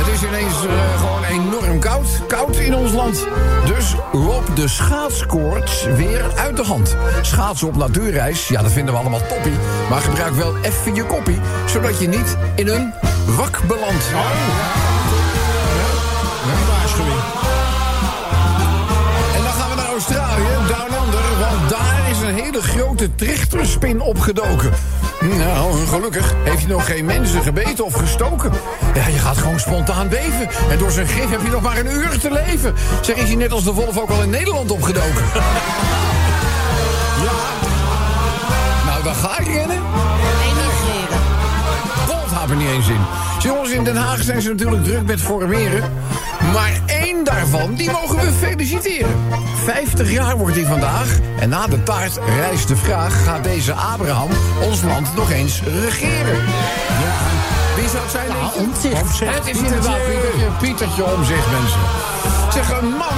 het 0.00 0.14
is 0.14 0.22
ineens 0.28 0.66
eh, 0.66 1.00
gewoon 1.00 1.15
enorm 1.36 1.78
koud. 1.78 2.06
Koud 2.28 2.56
in 2.56 2.74
ons 2.74 2.92
land. 2.92 3.26
Dus 3.66 3.94
loopt 4.12 4.56
de 4.56 4.68
schaatskoorts 4.68 5.84
weer 5.96 6.22
uit 6.36 6.56
de 6.56 6.62
hand. 6.62 6.96
Schaatsen 7.22 7.68
op 7.68 7.76
natuurreis, 7.76 8.48
ja, 8.48 8.62
dat 8.62 8.72
vinden 8.72 8.94
we 8.94 9.00
allemaal 9.00 9.26
toppie. 9.28 9.56
Maar 9.90 10.00
gebruik 10.00 10.34
wel 10.34 10.56
even 10.56 10.94
je 10.94 11.04
koppie, 11.04 11.38
zodat 11.66 12.00
je 12.00 12.08
niet 12.08 12.36
in 12.54 12.68
een 12.68 12.92
wak 13.36 13.60
belandt. 13.66 14.06
En 19.34 19.42
dan 19.42 19.52
gaan 19.52 19.70
we 19.70 19.76
naar 19.76 19.90
Australië, 19.90 20.48
Down 20.68 21.04
Under, 21.04 21.38
want 21.40 21.70
daar 21.70 22.10
is 22.10 22.20
een 22.20 22.34
hele 22.34 22.62
grote 22.62 23.14
trichterspin 23.14 24.00
opgedoken. 24.00 24.72
Nou, 25.20 25.86
gelukkig 25.86 26.34
heeft 26.44 26.58
hij 26.58 26.66
nog 26.66 26.86
geen 26.86 27.04
mensen 27.04 27.42
gebeten 27.42 27.84
of 27.84 27.94
gestoken. 27.94 28.52
Ja, 28.94 29.06
je 29.06 29.18
gaat 29.18 29.38
gewoon 29.38 29.60
spontaan 29.60 30.08
beven. 30.08 30.48
En 30.70 30.78
door 30.78 30.90
zijn 30.90 31.06
gif 31.06 31.30
heb 31.30 31.42
je 31.42 31.50
nog 31.50 31.62
maar 31.62 31.78
een 31.78 31.92
uur 31.92 32.18
te 32.18 32.30
leven. 32.30 32.74
Zeg, 33.00 33.16
is 33.16 33.26
hij 33.26 33.34
net 33.34 33.52
als 33.52 33.64
de 33.64 33.72
wolf 33.72 33.98
ook 33.98 34.10
al 34.10 34.22
in 34.22 34.30
Nederland 34.30 34.70
opgedoken? 34.70 35.24
ja. 37.24 37.32
Nou, 38.86 39.02
dan 39.02 39.14
ga 39.14 39.38
ik 39.38 39.46
rennen. 39.46 39.76
Emigreren. 40.42 41.18
God 42.06 42.30
had 42.32 42.50
er 42.50 42.56
niet 42.56 42.68
eens 42.68 42.88
in. 42.88 43.00
Jongens, 43.38 43.70
in 43.70 43.84
Den 43.84 43.96
Haag 43.96 44.22
zijn 44.22 44.42
ze 44.42 44.48
natuurlijk 44.48 44.84
druk 44.84 45.06
met 45.06 45.20
formeren. 45.20 45.92
Maar 46.52 46.80
één 46.86 47.05
daarvan, 47.24 47.74
die 47.74 47.90
mogen 47.90 48.16
we 48.16 48.32
feliciteren. 48.32 49.16
50 49.64 50.10
jaar 50.10 50.36
wordt 50.36 50.56
hij 50.56 50.64
vandaag. 50.64 51.18
En 51.40 51.48
na 51.48 51.66
de 51.66 51.82
taart 51.82 52.18
rijst 52.36 52.68
de 52.68 52.76
vraag... 52.76 53.24
gaat 53.24 53.44
deze 53.44 53.72
Abraham 53.72 54.30
ons 54.62 54.82
land 54.82 55.14
nog 55.14 55.30
eens 55.30 55.62
regeren? 55.62 56.44
Wie 57.76 57.88
zou 57.88 58.02
het 58.02 58.10
zijn? 58.10 58.26
je? 58.26 58.60
Omtzigt. 58.60 59.34
Het 59.34 59.46
is 59.46 59.58
inderdaad 59.62 59.98
Pietertje, 60.06 60.46
Pietertje 60.60 61.04
Omzicht, 61.04 61.50
mensen. 61.50 61.80
Zeg, 62.56 62.80
een 62.80 62.88
man 62.88 63.08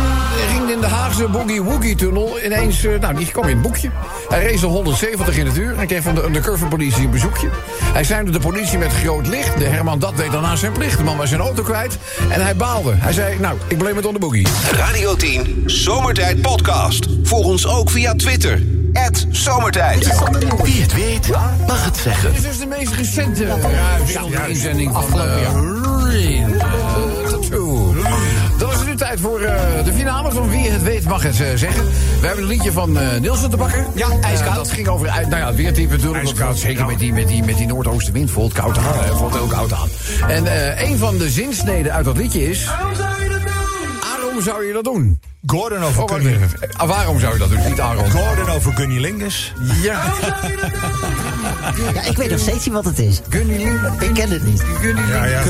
ging 0.50 0.70
in 0.70 0.80
de 0.80 0.86
Haagse 0.86 1.28
Boogie-Woogie-tunnel 1.28 2.38
ineens... 2.44 2.84
eh, 2.84 3.00
nou, 3.00 3.14
die 3.14 3.26
kwam 3.26 3.44
in 3.44 3.50
het 3.50 3.62
boekje. 3.62 3.90
Hij 4.28 4.42
reed 4.42 4.62
al 4.62 4.70
170 4.70 5.36
in 5.36 5.46
het 5.46 5.56
uur 5.56 5.78
en 5.78 5.86
kreeg 5.86 6.02
van 6.02 6.14
de 6.14 6.24
undercover 6.24 6.68
politie 6.68 7.04
een 7.04 7.10
bezoekje. 7.10 7.48
Hij 7.82 8.04
seinde 8.04 8.30
de 8.30 8.40
politie 8.40 8.78
met 8.78 8.92
groot 8.92 9.26
licht. 9.26 9.58
De 9.58 9.64
Herman 9.64 9.98
dat 9.98 10.16
deed 10.16 10.32
daarna 10.32 10.56
zijn 10.56 10.72
plicht. 10.72 10.98
De 10.98 11.04
man 11.04 11.16
was 11.16 11.28
zijn 11.28 11.40
auto 11.40 11.62
kwijt 11.62 11.98
en 12.30 12.42
hij 12.42 12.56
baalde. 12.56 12.94
Hij 12.94 13.12
zei, 13.12 13.38
nou, 13.38 13.58
ik 13.68 13.78
bleef 13.78 13.94
het 13.94 14.06
on 14.06 14.12
de 14.12 14.18
boogie. 14.18 14.46
Radio 14.70 15.16
10 15.16 15.62
Zomertijd 15.66 16.42
Podcast. 16.42 17.06
Volg 17.22 17.46
ons 17.46 17.66
ook 17.66 17.90
via 17.90 18.14
Twitter. 18.14 18.62
Zomertijd. 19.30 20.20
Wie 20.62 20.82
het 20.82 20.94
weet, 20.94 21.28
mag 21.66 21.84
het 21.84 21.96
zeggen. 21.96 22.32
Dit 22.32 22.38
is 22.38 22.48
dus 22.48 22.58
de 22.58 22.66
meest 22.66 22.92
recente 22.92 23.44
uh, 23.44 24.48
inzending 24.48 24.92
van 24.92 25.04
uh, 25.04 25.10
Tattoo. 25.10 26.57
Tijd 28.98 29.20
voor 29.20 29.40
uh, 29.40 29.84
de 29.84 29.92
finale 29.92 30.32
van 30.32 30.50
Wie 30.50 30.70
het 30.70 30.82
weet 30.82 31.04
mag 31.04 31.22
het 31.22 31.40
uh, 31.40 31.46
zeggen. 31.54 31.84
We 32.20 32.26
hebben 32.26 32.44
een 32.44 32.50
liedje 32.50 32.72
van 32.72 32.98
uh, 32.98 33.16
Nielsen 33.20 33.50
te 33.50 33.56
bakken. 33.56 33.86
Ja, 33.94 34.08
ijskoud. 34.20 34.54
dat 34.54 34.70
ging 34.70 34.88
over 34.88 35.06
nou 35.06 35.36
ja, 35.36 35.46
het 35.46 35.56
weertype 35.56 35.96
natuurlijk. 35.96 36.24
Ijskoud, 36.24 36.58
zeker 36.58 36.86
met 36.86 36.98
die, 36.98 37.12
met 37.12 37.28
die, 37.28 37.44
met 37.44 37.56
die 37.56 37.66
noordoostenwind 37.66 38.30
voelt 38.30 38.52
koud 38.52 38.78
aan. 38.78 38.98
hè, 38.98 39.16
voelt 39.16 39.34
heel 39.34 39.46
koud 39.46 39.72
aan. 39.72 39.88
En 40.28 40.44
uh, 40.44 40.90
een 40.90 40.98
van 40.98 41.18
de 41.18 41.30
zinsneden 41.30 41.92
uit 41.92 42.04
dat 42.04 42.16
liedje 42.16 42.50
is... 42.50 42.64
Waarom 44.00 44.42
zou 44.42 44.66
je 44.66 44.72
dat 44.72 44.84
doen? 44.84 45.20
Gordon 45.46 45.84
over 45.84 46.02
Oh, 46.02 46.86
waarom 46.86 47.20
zou 47.20 47.32
je 47.32 47.38
dat 47.38 47.50
doen? 47.50 47.60
Niet 47.68 47.80
Aaron. 47.80 48.10
Gordon 48.10 48.50
over 48.50 48.72
Gunny 48.72 48.98
Lingus. 48.98 49.52
Ja. 49.82 50.14
Ja, 51.94 52.02
ik 52.04 52.16
weet 52.16 52.30
nog 52.30 52.38
steeds 52.40 52.64
niet 52.64 52.74
wat 52.74 52.84
het 52.84 52.98
is. 52.98 53.20
Gunny 53.28 53.62
Ik 53.98 54.14
ken 54.14 54.30
het 54.30 54.44
niet. 54.44 54.62
Ja, 55.08 55.24
ja. 55.24 55.40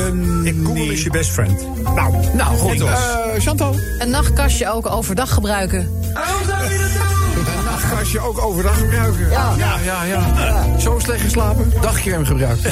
Ik 0.43 0.55
Google 0.63 0.91
is 0.93 1.03
je 1.03 1.09
best 1.09 1.29
friend. 1.29 1.61
Nou, 1.95 2.13
Nou, 2.33 2.57
goed. 2.57 2.81
Eh, 2.81 2.95
Chantal. 3.37 3.75
Een 3.99 4.09
nachtkastje 4.09 4.71
ook 4.71 4.87
overdag 4.91 5.33
gebruiken. 5.33 5.79
Een 5.79 7.63
nachtkastje 7.65 8.19
ook 8.19 8.41
overdag 8.41 8.77
gebruiken. 8.77 9.29
Ja, 9.29 9.53
ja, 9.57 9.77
ja. 9.83 10.03
ja. 10.03 10.79
Zo 10.79 10.99
slecht 10.99 11.21
geslapen, 11.21 11.73
dagcreme 11.81 12.25
gebruikt. 12.25 12.65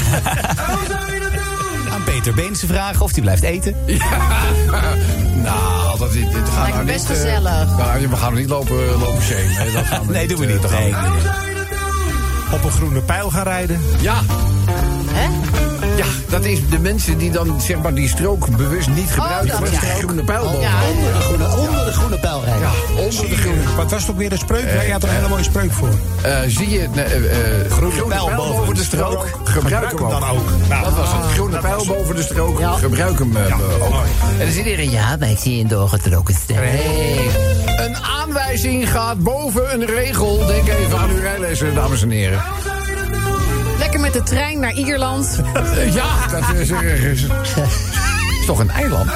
Aan 1.94 2.04
Peter 2.04 2.34
Beense 2.34 2.68
vragen 2.68 3.02
of 3.02 3.12
hij 3.12 3.22
blijft 3.22 3.44
eten. 3.44 3.76
nou, 5.36 5.98
dat, 5.98 6.12
dit, 6.12 6.32
dit 6.32 6.50
gaat 6.50 6.58
Lijkt 6.62 6.74
nou 6.74 6.86
best 6.86 7.10
niet, 7.10 7.18
eh, 7.18 7.24
gezellig. 7.24 7.78
nou, 7.78 8.08
we 8.08 8.16
gaan 8.16 8.32
er 8.34 8.40
niet 8.40 8.50
lopen, 8.50 8.98
lopen 9.00 9.24
shamen. 9.24 9.50
hè. 9.56 9.72
Dat 9.72 9.86
gaan 9.86 10.06
we 10.08 10.12
Nee, 10.14 10.28
doen 10.28 10.40
we 10.40 10.46
niet. 10.46 10.56
eh, 10.56 10.62
dat 10.62 10.72
Nee, 10.72 10.94
we 10.94 10.98
nee, 11.00 11.47
op 12.52 12.64
een 12.64 12.72
groene 12.72 13.02
pijl 13.02 13.30
gaan 13.30 13.44
rijden. 13.44 13.82
Ja, 14.00 14.16
Hè? 15.12 15.28
ja, 15.98 16.06
dat 16.30 16.46
is 16.46 16.70
de 16.70 16.80
mensen 16.80 17.18
die 17.18 17.32
dan 17.32 17.62
zeg 17.62 17.82
maar 17.82 17.94
die 17.94 18.08
strook 18.08 18.58
bewust 18.58 18.90
niet 18.90 19.10
gebruiken. 19.10 19.48
dat 19.48 19.60
met 19.60 19.72
ja. 19.72 19.80
de 19.80 19.86
groene 19.86 20.24
pijlboom. 20.24 20.62
Ja. 20.62 20.72
Onder 20.94 21.14
de 21.14 21.20
groene, 21.20 21.58
onder 21.58 21.86
de 21.86 21.92
groene 21.92 22.20
pijl 22.20 22.44
rijden. 22.44 22.62
Ja, 22.62 23.02
onder 23.04 23.30
de 23.30 23.38
groene. 23.38 23.62
Wat 23.76 23.92
was 23.92 24.02
het 24.02 24.12
ook 24.12 24.18
weer 24.18 24.30
de 24.30 24.38
spreuk? 24.38 24.72
Ja, 24.74 24.82
je 24.82 24.92
had 24.92 25.04
er 25.04 25.10
een 25.10 25.16
hele 25.16 25.28
mooie 25.28 25.44
spreuk 25.44 25.72
voor. 25.72 25.90
Eh, 26.22 26.40
zie 26.48 26.70
je, 26.70 26.88
eh, 26.96 27.02
eh, 27.02 27.62
eh, 27.66 27.72
groene, 27.72 27.94
pijl 27.96 28.26
pijl 28.26 28.36
boven 28.36 28.56
boven 28.56 28.74
de 28.74 28.80
de 28.80 28.86
strook, 28.86 29.28
gebruik 29.44 29.90
Gebruik 29.90 30.00
hem 30.00 30.10
dan 30.10 30.30
ook. 30.30 30.50
Nou, 30.70 30.84
dat 30.84 30.96
was 30.96 31.12
het, 31.12 31.32
groene 31.32 31.58
pijl 31.58 31.86
boven 31.86 32.16
de 32.16 32.22
strook, 32.24 32.62
gebruik 32.80 33.20
hem 33.20 33.38
eh, 33.38 33.60
ook. 33.82 34.04
En 34.32 34.38
dan 34.38 34.48
zit 34.48 34.66
iedereen, 34.66 34.92
ja, 34.92 35.10
Ja, 35.10 35.16
maar 35.20 35.30
ik 35.30 35.38
zie 35.38 35.62
een 35.62 35.68
doorgetrokken 35.68 36.36
stem. 36.36 36.60
Nee. 36.60 37.67
Een 37.78 37.96
aanwijzing 37.98 38.92
gaat 38.92 39.20
boven 39.20 39.74
een 39.74 39.86
regel. 39.86 40.46
Denk 40.48 40.68
even 40.68 40.98
aan 40.98 41.10
uw 41.10 41.20
rijlessen, 41.20 41.76
dames 41.76 42.02
en 42.02 42.10
heren. 42.10 42.42
Lekker 43.78 44.00
met 44.00 44.14
de 44.14 44.24
trein 44.24 44.60
naar 44.60 44.74
Ierland. 44.74 45.40
Ja, 45.94 46.28
dat 46.28 46.54
is, 46.56 46.70
eh, 46.70 47.04
is, 47.04 47.24
is 48.40 48.46
toch 48.46 48.60
een 48.60 48.70
eiland? 48.70 49.10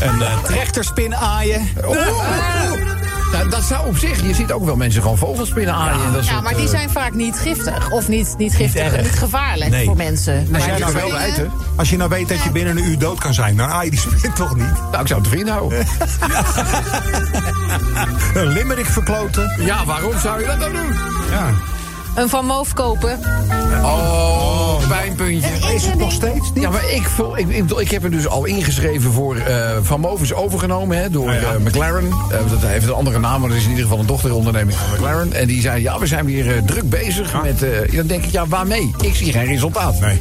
Een 0.00 0.18
uh, 0.18 0.42
trechterspin 0.42 1.16
aaien. 1.16 1.68
Oh. 1.84 2.99
Nou, 3.32 3.48
dat 3.48 3.62
zou 3.62 3.86
op 3.86 3.96
zich, 3.98 4.22
je 4.26 4.34
ziet 4.34 4.52
ook 4.52 4.64
wel 4.64 4.76
mensen 4.76 5.02
gewoon 5.02 5.18
vogelspinnen 5.18 5.74
aaien. 5.74 6.04
en 6.04 6.12
dat 6.12 6.24
Ja, 6.24 6.30
soort, 6.32 6.42
maar 6.44 6.54
die 6.54 6.64
eh, 6.64 6.70
zijn 6.70 6.90
vaak 6.90 7.14
niet 7.14 7.36
giftig. 7.38 7.90
Of 7.90 8.08
niet, 8.08 8.34
niet 8.38 8.54
giftig, 8.54 8.92
erg. 8.92 9.02
niet 9.02 9.18
gevaarlijk 9.18 9.70
Nee. 9.70 9.84
voor 9.84 9.96
mensen. 9.96 10.46
Maar 10.50 10.60
jij 10.60 10.78
nou 10.78 10.80
wel 10.80 10.90
spinnen- 10.90 11.18
wijten? 11.18 11.50
Als 11.76 11.90
je 11.90 11.96
nou 11.96 12.10
weet 12.10 12.28
dat 12.28 12.42
je 12.42 12.50
binnen 12.50 12.76
een 12.76 12.84
uur 12.84 12.98
dood 12.98 13.18
kan 13.18 13.34
zijn, 13.34 13.56
dan 13.56 13.68
aai 13.68 13.84
je 13.84 13.90
die 13.90 14.00
spin 14.00 14.32
toch 14.32 14.56
niet. 14.56 14.72
Nou, 14.90 15.00
ik 15.00 15.06
zou 15.06 15.20
het 15.20 15.28
vriend 15.28 15.48
houden. 15.48 15.86
Een 18.34 18.46
limerick 18.48 18.86
verkloten. 18.86 19.52
Ja, 19.64 19.84
waarom 19.84 20.18
zou 20.18 20.40
je 20.40 20.46
dat 20.46 20.60
dan 20.60 20.72
doen? 20.72 20.92
Ja. 21.30 21.50
Een 22.14 22.28
Van 22.28 22.44
Moof 22.46 22.72
kopen. 22.72 23.18
Oh, 23.82 24.88
pijnpuntje. 24.88 25.50
Is 25.74 25.86
het 25.86 25.98
nog 25.98 26.12
steeds 26.12 26.52
niet? 26.54 26.62
Ja, 26.62 26.70
maar 26.70 26.90
ik, 26.90 27.02
voel, 27.02 27.38
ik, 27.38 27.48
ik, 27.48 27.62
bedoel, 27.62 27.80
ik 27.80 27.90
heb 27.90 28.02
hem 28.02 28.10
dus 28.10 28.26
al 28.28 28.44
ingeschreven 28.44 29.12
voor 29.12 29.36
eh, 29.36 29.70
Van 29.82 30.00
Movens 30.00 30.32
overgenomen 30.32 30.98
hè, 30.98 31.10
door 31.10 31.28
Ah, 31.28 31.34
ja. 31.40 31.52
eh, 31.52 31.58
McLaren. 31.58 32.04
Eh, 32.30 32.38
dat 32.50 32.60
heeft 32.62 32.86
een 32.86 32.92
andere 32.92 33.18
naam, 33.18 33.40
maar 33.40 33.48
dat 33.48 33.58
is 33.58 33.64
in 33.64 33.68
ieder 33.70 33.84
geval 33.84 33.98
een 34.00 34.06
dochteronderneming 34.06 34.76
van 34.78 34.86
McLaren. 34.96 35.32
En 35.32 35.46
die 35.46 35.60
zei, 35.60 35.82
ja, 35.82 35.98
we 35.98 36.06
zijn 36.06 36.24
weer 36.24 36.62
druk 36.64 36.90
bezig 36.90 37.42
met... 37.42 37.62
eh, 37.62 37.96
dan 37.96 38.06
denk 38.06 38.24
ik, 38.24 38.30
ja, 38.30 38.46
waarmee? 38.46 38.94
Ik 39.00 39.14
zie 39.14 39.32
geen 39.32 39.46
resultaat. 39.46 40.00
Nee. 40.00 40.18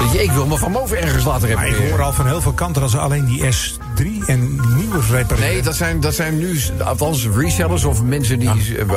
Weet 0.00 0.12
je, 0.12 0.22
ik 0.22 0.30
wil 0.30 0.46
me 0.46 0.56
van 0.58 0.72
boven 0.72 1.00
ergens 1.02 1.24
laten 1.24 1.48
Maar 1.54 1.66
ik 1.66 1.72
repareren. 1.72 1.96
hoor 1.96 2.06
al 2.06 2.12
van 2.12 2.26
heel 2.26 2.40
veel 2.40 2.52
kanten 2.52 2.82
dat 2.82 2.90
ze 2.90 2.98
alleen 2.98 3.24
die 3.24 3.42
S3 3.42 4.26
en 4.26 4.60
nieuwe 4.76 5.00
repareren. 5.10 5.52
Nee, 5.52 5.62
dat 5.62 5.74
zijn, 5.76 6.00
dat 6.00 6.14
zijn 6.14 6.38
nu, 6.38 6.58
althans 6.84 7.28
resellers 7.36 7.84
of 7.84 8.02
mensen 8.02 8.38
die 8.38 8.50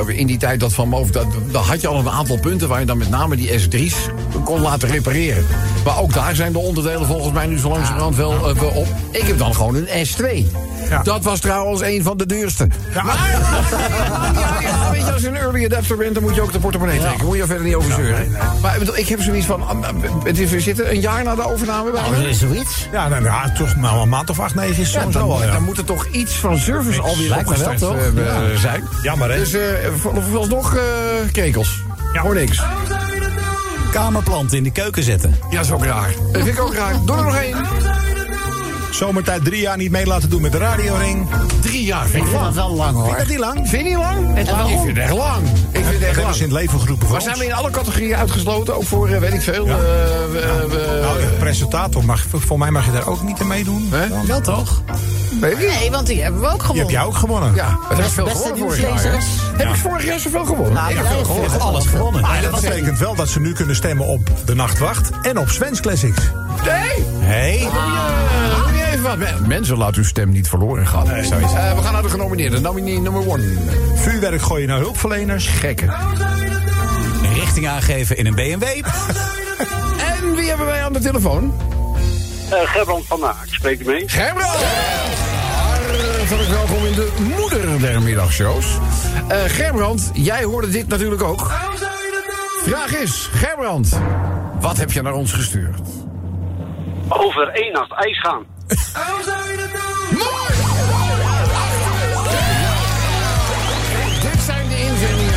eh, 0.08 0.20
in 0.20 0.28
die 0.28 0.38
tijd 0.38 0.60
dat 0.60 0.74
van 0.74 0.90
boven... 0.90 1.12
Dat, 1.12 1.26
daar 1.52 1.64
had 1.64 1.82
je 1.82 1.88
al 1.88 2.00
een 2.00 2.10
aantal 2.10 2.40
punten 2.40 2.68
waar 2.68 2.80
je 2.80 2.86
dan 2.86 2.98
met 2.98 3.10
name 3.10 3.36
die 3.36 3.50
S3's 3.60 3.96
kon 4.44 4.62
laten 4.62 4.90
repareren. 4.90 5.46
Maar 5.86 6.00
ook 6.00 6.14
daar 6.14 6.36
zijn 6.36 6.52
de 6.52 6.60
onderdelen 6.60 7.08
volgens 7.08 7.34
mij 7.34 7.46
nu 7.46 7.60
zo 7.60 7.70
langzamerhand 7.70 8.16
wel, 8.16 8.50
eh, 8.50 8.56
wel 8.60 8.70
op. 8.70 8.88
Ik 9.12 9.24
heb 9.24 9.38
dan 9.38 9.56
gewoon 9.56 9.76
een 9.76 10.08
S2. 10.08 10.48
Ja. 10.94 11.02
Dat 11.04 11.24
was 11.24 11.40
trouwens 11.40 11.82
een 11.82 12.04
van 12.04 12.18
de 12.18 12.26
duurste. 12.26 12.68
Maar, 12.94 13.06
ja, 14.34 14.60
ja, 14.62 14.92
weet 14.92 15.06
je, 15.06 15.12
als 15.14 15.22
je 15.22 15.28
een 15.28 15.36
early 15.36 15.66
adapter 15.66 15.98
bent, 15.98 16.14
dan 16.14 16.24
moet 16.24 16.36
je 16.36 16.42
ook 16.42 16.52
de 16.52 16.60
portemonnee 16.60 17.00
trekken. 17.00 17.26
Moet 17.26 17.36
je 17.36 17.42
er 17.42 17.48
verder 17.48 17.66
niet 17.66 17.76
over 17.76 17.92
zeuren. 17.94 18.32
Maar 18.62 18.74
ik 18.74 18.80
bedoel, 18.80 18.98
ik 18.98 19.08
heb 19.08 19.22
zoiets 19.22 19.46
van, 19.46 19.86
het 20.24 20.40
is, 20.40 20.50
we 20.52 20.60
zitten 20.60 20.90
een 20.92 21.00
jaar 21.00 21.24
na 21.24 21.36
de 21.36 21.52
overname 21.52 21.92
bij 21.92 22.02
Oh, 22.04 22.18
is 22.18 22.40
zoiets? 22.40 22.88
Ja, 22.92 23.08
nou, 23.08 23.24
ja, 23.24 23.52
toch 23.52 23.76
nou, 23.76 24.02
een 24.02 24.10
maand 24.10 24.30
of 24.30 24.40
acht, 24.40 24.56
negen 24.56 24.82
is 24.82 24.92
ja, 24.92 25.00
sowieso 25.00 25.20
dan, 25.20 25.28
wel, 25.28 25.44
ja. 25.44 25.52
dan 25.52 25.64
moet 25.64 25.78
er 25.78 25.84
toch 25.86 26.06
iets 26.06 26.34
van 26.34 26.58
service 26.58 27.02
alweer 27.02 27.30
lijkt 27.30 27.50
me 27.50 27.58
wel, 27.58 27.66
opgestart 27.70 27.94
toch? 28.16 28.24
eh, 28.26 28.52
eh, 28.52 28.58
zijn. 28.60 28.84
Jammer, 29.02 29.32
hè? 29.32 29.38
Dus 29.38 29.54
eh 29.54 29.62
voor- 30.00 30.24
vooralsnog 30.24 30.76
eh 30.76 30.82
krekels. 31.32 31.82
Ja, 32.14 32.22
hoor 32.22 32.34
niks. 32.36 32.62
Kamerplanten 33.92 34.58
in 34.58 34.64
de 34.64 34.72
keuken 34.72 35.04
zetten. 35.04 35.36
Ja, 35.50 35.56
dat 35.56 35.66
is 35.66 35.72
ook 35.72 35.86
raar. 35.86 36.10
Dat 36.32 36.42
vind 36.44 36.48
ik 36.58 36.60
ook 36.62 36.74
raar. 36.76 36.94
Doe 37.06 37.18
er 37.18 37.24
nog 37.24 37.36
één. 37.36 37.58
Zomertijd 39.04 39.46
drie 39.46 39.62
jaar 39.62 39.78
niet 39.78 39.92
mee 39.92 40.06
laten 40.06 40.30
doen 40.30 40.42
met 40.42 40.52
de 40.52 40.58
radioring. 40.58 41.28
Drie 41.62 41.84
jaar 41.84 42.06
vind 42.08 42.16
Ik 42.16 42.22
ik 42.22 42.28
vind 42.28 42.42
lang. 42.42 42.46
dat 42.56 42.66
wel 42.66 42.76
lang 42.76 42.96
hoor. 42.96 43.18
dat 43.18 43.28
niet 43.28 43.38
lang? 43.40 43.70
Vind 43.70 43.72
je 43.84 43.90
niet 43.90 43.98
lang? 43.98 44.38
Ik 44.38 44.46
vind 44.46 44.88
het 44.88 44.98
echt 44.98 45.12
lang. 45.14 45.48
Ik 45.48 45.54
vind 45.72 45.86
het 45.86 45.94
Dat 45.94 46.02
echt 46.02 46.16
hebben 46.16 46.36
ze 46.36 46.44
in 46.44 46.50
lang. 46.52 46.52
het 46.52 46.52
leven 46.52 46.80
geroepen 46.80 47.10
Maar 47.12 47.22
zijn 47.22 47.38
we 47.38 47.46
in 47.46 47.54
alle 47.54 47.70
categorieën 47.72 48.16
uitgesloten? 48.16 48.76
Ook 48.76 48.84
voor, 48.84 49.10
eh, 49.10 49.20
weet 49.20 49.34
ik 49.34 49.42
veel. 49.42 49.68
eh, 49.68 49.76
we- 49.76 50.66
we- 50.70 51.00
Nou, 51.02 51.22
ja, 51.22 51.28
presentator, 51.40 52.06
mag, 52.06 52.26
voor 52.30 52.58
mij 52.58 52.72
mag 52.72 52.86
je 52.86 52.92
daar 52.92 53.08
ook 53.08 53.24
niet 53.24 53.40
aan 53.42 53.48
meedoen. 53.48 53.88
Hè? 53.92 54.26
Wel 54.28 54.42
toch? 54.42 54.82
Ik. 55.42 55.58
Nee, 55.80 55.92
want 55.92 56.08
die 56.08 56.22
hebben 56.22 56.42
we 56.42 56.48
ook 56.48 56.52
Die 56.52 56.62
heb 56.62 56.66
gewonnen. 56.68 56.92
jij 56.94 57.04
ook 57.04 57.16
gewonnen. 57.16 57.56
Ja, 57.56 57.78
het 57.90 58.00
is 58.00 58.06
veel 58.12 58.24
beste 58.24 58.40
gewonnen 58.40 58.58
vorig 58.60 58.82
jaar. 59.04 59.22
Heb 59.58 59.68
ik 59.70 59.76
vorig 59.76 60.06
jaar 60.06 60.20
zoveel 60.20 60.46
gewonnen? 60.46 60.74
Nou, 60.74 60.90
ik 60.92 60.98
heb 60.98 61.06
veel 61.08 61.24
gewonnen. 61.24 61.60
Alles 61.60 61.86
gewonnen. 61.86 62.22
Maar 62.22 62.42
dat 62.42 62.62
betekent 62.62 63.00
wel 63.00 63.16
dat 63.16 63.30
ze 63.30 63.40
nu 63.40 63.54
kunnen 63.54 63.76
stemmen 63.76 64.06
op 64.08 64.30
De 64.46 64.56
Nachtwacht 64.56 65.10
en 65.22 65.38
op 65.40 65.50
Sven's 65.50 65.80
Classics. 65.80 66.22
Nee! 66.66 67.06
Hey. 67.20 67.68
Wat. 69.04 69.48
Mensen, 69.48 69.78
laat 69.78 69.96
uw 69.96 70.04
stem 70.04 70.32
niet 70.32 70.50
verloren 70.50 70.88
gaan. 70.88 71.08
Nee. 71.08 71.22
Eh, 71.22 71.76
we 71.76 71.82
gaan 71.82 71.94
naar 71.94 72.02
de 72.02 72.10
genomineerden. 72.10 72.62
Nominee 72.62 73.00
number 73.00 73.28
one. 73.28 73.44
Vuurwerk 73.96 74.42
gooien 74.42 74.68
naar 74.68 74.80
hulpverleners. 74.80 75.48
Gekken. 75.48 75.94
Richting 77.34 77.68
aangeven 77.68 78.18
in 78.18 78.26
een 78.26 78.36
BMW. 78.36 78.64
En 80.22 80.36
wie 80.36 80.48
hebben 80.48 80.66
wij 80.66 80.84
aan 80.84 80.94
de 80.94 81.00
telefoon? 81.00 81.54
Uh, 82.52 82.60
Gerbrand 82.64 83.06
van 83.06 83.20
Naak, 83.20 83.46
spreekt 83.50 83.82
u 83.82 83.86
mee? 83.86 84.10
Gerbrand! 84.10 84.64
Hartelijk 86.18 86.50
welkom 86.50 86.86
in 86.86 86.94
de 86.94 87.12
moeder 87.38 87.80
der 87.80 88.02
middagshows. 88.02 88.66
Eh 89.28 89.38
Gerbrand, 89.48 90.12
jij 90.14 90.44
hoorde 90.44 90.70
dit 90.70 90.88
natuurlijk 90.88 91.24
ook. 91.24 91.52
Vraag 92.64 92.96
is, 92.96 93.30
Gerbrand, 93.34 94.00
wat 94.60 94.78
heb 94.78 94.92
je 94.92 95.02
naar 95.02 95.14
ons 95.14 95.34
gestuurd? 95.34 95.80
Over 97.08 97.48
één 97.48 97.74
nacht 97.74 97.92
ijs 97.92 98.20
gaan. 98.20 98.53
Mooi! 100.12 100.54
Dit 104.22 104.42
zijn 104.46 104.68
de 104.68 104.80
inzendingen. 104.80 105.34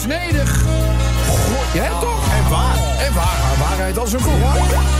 Snedig. 0.00 0.62
Goh, 1.28 1.74
ja, 1.74 1.88
toch? 2.00 2.32
En 2.32 2.50
waar. 2.50 2.76
En 3.06 3.14
waar. 3.14 3.38
Maar 3.42 3.68
waarheid 3.68 3.98
als 3.98 4.12
een 4.12 4.20
koe. 4.20 4.32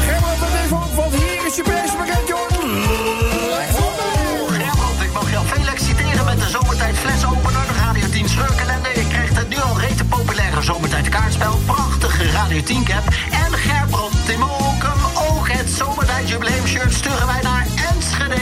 Gerbrand, 0.06 0.38
wat 0.38 0.48
even 0.64 0.76
opvalt. 0.76 1.14
Hier 1.14 1.46
is 1.46 1.56
je 1.56 1.62
prijspakket, 1.62 2.28
joh. 2.28 2.48
Gerbrand, 4.50 5.02
ik 5.02 5.12
mag 5.12 5.30
jou 5.30 5.46
Felix 5.46 5.84
citeren 5.84 6.24
met 6.24 6.38
de 6.38 6.48
zomertijd 6.48 6.96
flesopener, 6.96 7.66
de 7.66 7.74
Radio 7.84 8.08
10 8.08 8.28
scheurkalender. 8.28 8.98
Je 8.98 9.06
krijgt 9.08 9.36
het 9.36 9.48
nu 9.48 9.56
al 9.56 9.78
rete 9.80 10.04
populaire 10.04 10.62
zomertijd 10.62 11.08
kaartspel, 11.08 11.58
prachtige 11.66 12.30
Radio 12.30 12.62
10 12.62 12.84
cap. 12.84 13.04
En 13.30 13.52
Gerbrand, 13.58 14.26
Tim 14.26 14.42
Okum, 14.42 14.66
ook 14.66 14.67
het 15.68 15.76
zomertijd 15.76 16.28
jubileumshirt 16.28 16.92
sturen 16.92 17.26
wij 17.26 17.40
naar 17.42 17.66
Enschede. 17.94 18.34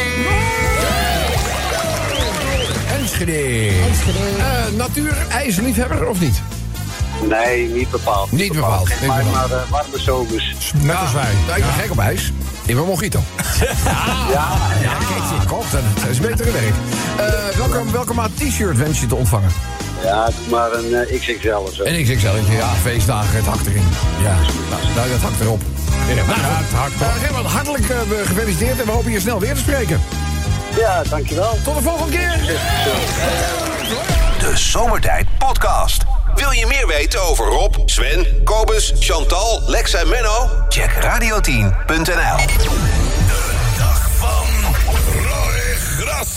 Enschede. 2.98 3.68
Eh, 4.38 4.76
natuur-ijsliefhebber 4.76 6.08
of 6.08 6.20
niet? 6.20 6.42
Nee, 7.28 7.68
niet 7.68 7.90
bepaald. 7.90 8.32
Niet 8.32 8.52
bepaald, 8.52 8.88
niet 8.88 9.00
bepaald. 9.00 9.32
maar 9.32 9.48
warme 9.70 9.98
zomers. 9.98 10.72
Net 10.82 10.96
als 10.96 11.12
wij. 11.12 11.32
Nou, 11.46 11.58
ik 11.58 11.64
ben 11.64 11.72
gek 11.72 11.90
op 11.90 11.98
ijs. 11.98 12.32
In 12.66 12.74
mijn 12.74 12.86
mojito. 12.86 13.20
Ja, 14.32 14.48
Ja, 14.82 14.92
kijk, 14.98 15.42
ik 15.42 15.48
hoop 15.48 15.64
dat 15.70 16.10
is 16.10 16.18
betere 16.20 16.50
werk. 16.50 16.74
Eh, 17.16 17.56
welke, 17.56 17.90
welke 17.90 18.14
maat 18.14 18.30
t-shirt 18.36 18.76
wens 18.76 19.00
je 19.00 19.06
te 19.06 19.14
ontvangen? 19.14 19.50
Ja, 20.02 20.24
doe 20.24 20.35
maar 20.50 20.72
een 20.72 20.94
eh, 20.94 21.20
XXL 21.20 21.48
of 21.48 21.74
zo. 21.74 21.82
En 21.82 21.94
ik 21.94 22.06
zeg 22.06 22.20
zelf, 22.20 22.38
ja, 22.50 22.68
feestdagen, 22.68 23.37
het 23.37 23.46
hakt 23.46 23.66
erin. 23.66 23.88
Ja, 24.22 24.35
nou, 24.70 24.82
nou 24.94 25.11
dat 25.11 25.20
hakt 25.20 25.40
erop. 25.40 25.61
Ja, 26.09 26.14
nou, 26.14 26.26
het 26.28 26.72
hakt 26.72 27.00
erop. 27.00 27.12
Gerbrand, 27.12 27.46
hartelijk 27.46 27.88
eh, 27.88 27.98
gefeliciteerd 28.24 28.80
en 28.80 28.87
we 28.87 28.92
hopen 28.92 29.11
je 29.11 29.20
snel 29.20 29.40
weer 29.40 29.54
te 29.54 29.61
spreken. 29.61 30.00
Ja, 30.76 31.02
dankjewel. 31.02 31.59
Tot 31.64 31.74
de 31.74 31.82
volgende 31.82 32.12
keer. 32.12 32.30
De 34.38 34.56
Zomertijd 34.56 35.26
Podcast. 35.38 36.02
Wil 36.35 36.50
je 36.50 36.66
meer 36.66 36.87
weten 36.87 37.22
over 37.22 37.46
Rob, 37.46 37.74
Sven, 37.85 38.26
Kobus, 38.44 38.92
Chantal, 38.98 39.62
Lex 39.66 39.94
en 39.94 40.09
Menno? 40.09 40.48
Check 40.68 40.90
radio10.nl. 40.90 42.95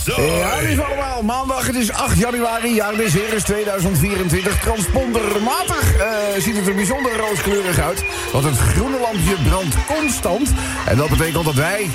Ja, 0.04 0.60
lief 0.60 0.80
allemaal. 0.80 1.22
Maandag, 1.22 1.66
het 1.66 1.76
is 1.76 1.92
8 1.92 2.18
januari, 2.18 2.74
jaar 2.74 2.96
des 2.96 3.12
Heres 3.12 3.42
2024. 3.42 4.60
Transpondermatig 4.60 5.94
eh, 5.94 6.08
ziet 6.38 6.56
het 6.56 6.66
er 6.66 6.74
bijzonder 6.74 7.16
rooskleurig 7.16 7.78
uit. 7.78 8.04
Want 8.32 8.44
het 8.44 8.58
groene 8.58 8.98
lampje 9.00 9.34
brandt 9.48 9.76
constant. 9.86 10.52
En 10.86 10.96
dat 10.96 11.08
betekent 11.08 11.44
dat 11.44 11.54
wij 11.54 11.90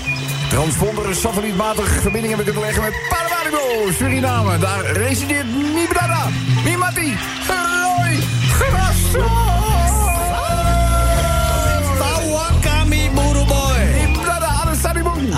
transponder 0.49 1.15
satellietmatig 1.15 1.87
verbindingen 1.89 2.37
hebben 2.37 2.45
kunnen 2.45 2.63
leggen 2.63 2.83
met 2.83 2.93
Paramaribo, 3.09 3.91
Suriname. 3.91 4.57
Daar 4.57 4.85
resideert 4.85 5.47
Mibrada, 5.73 6.27
Mimati, 6.63 7.17
Roy, 7.47 8.19
Grasso. 8.49 9.44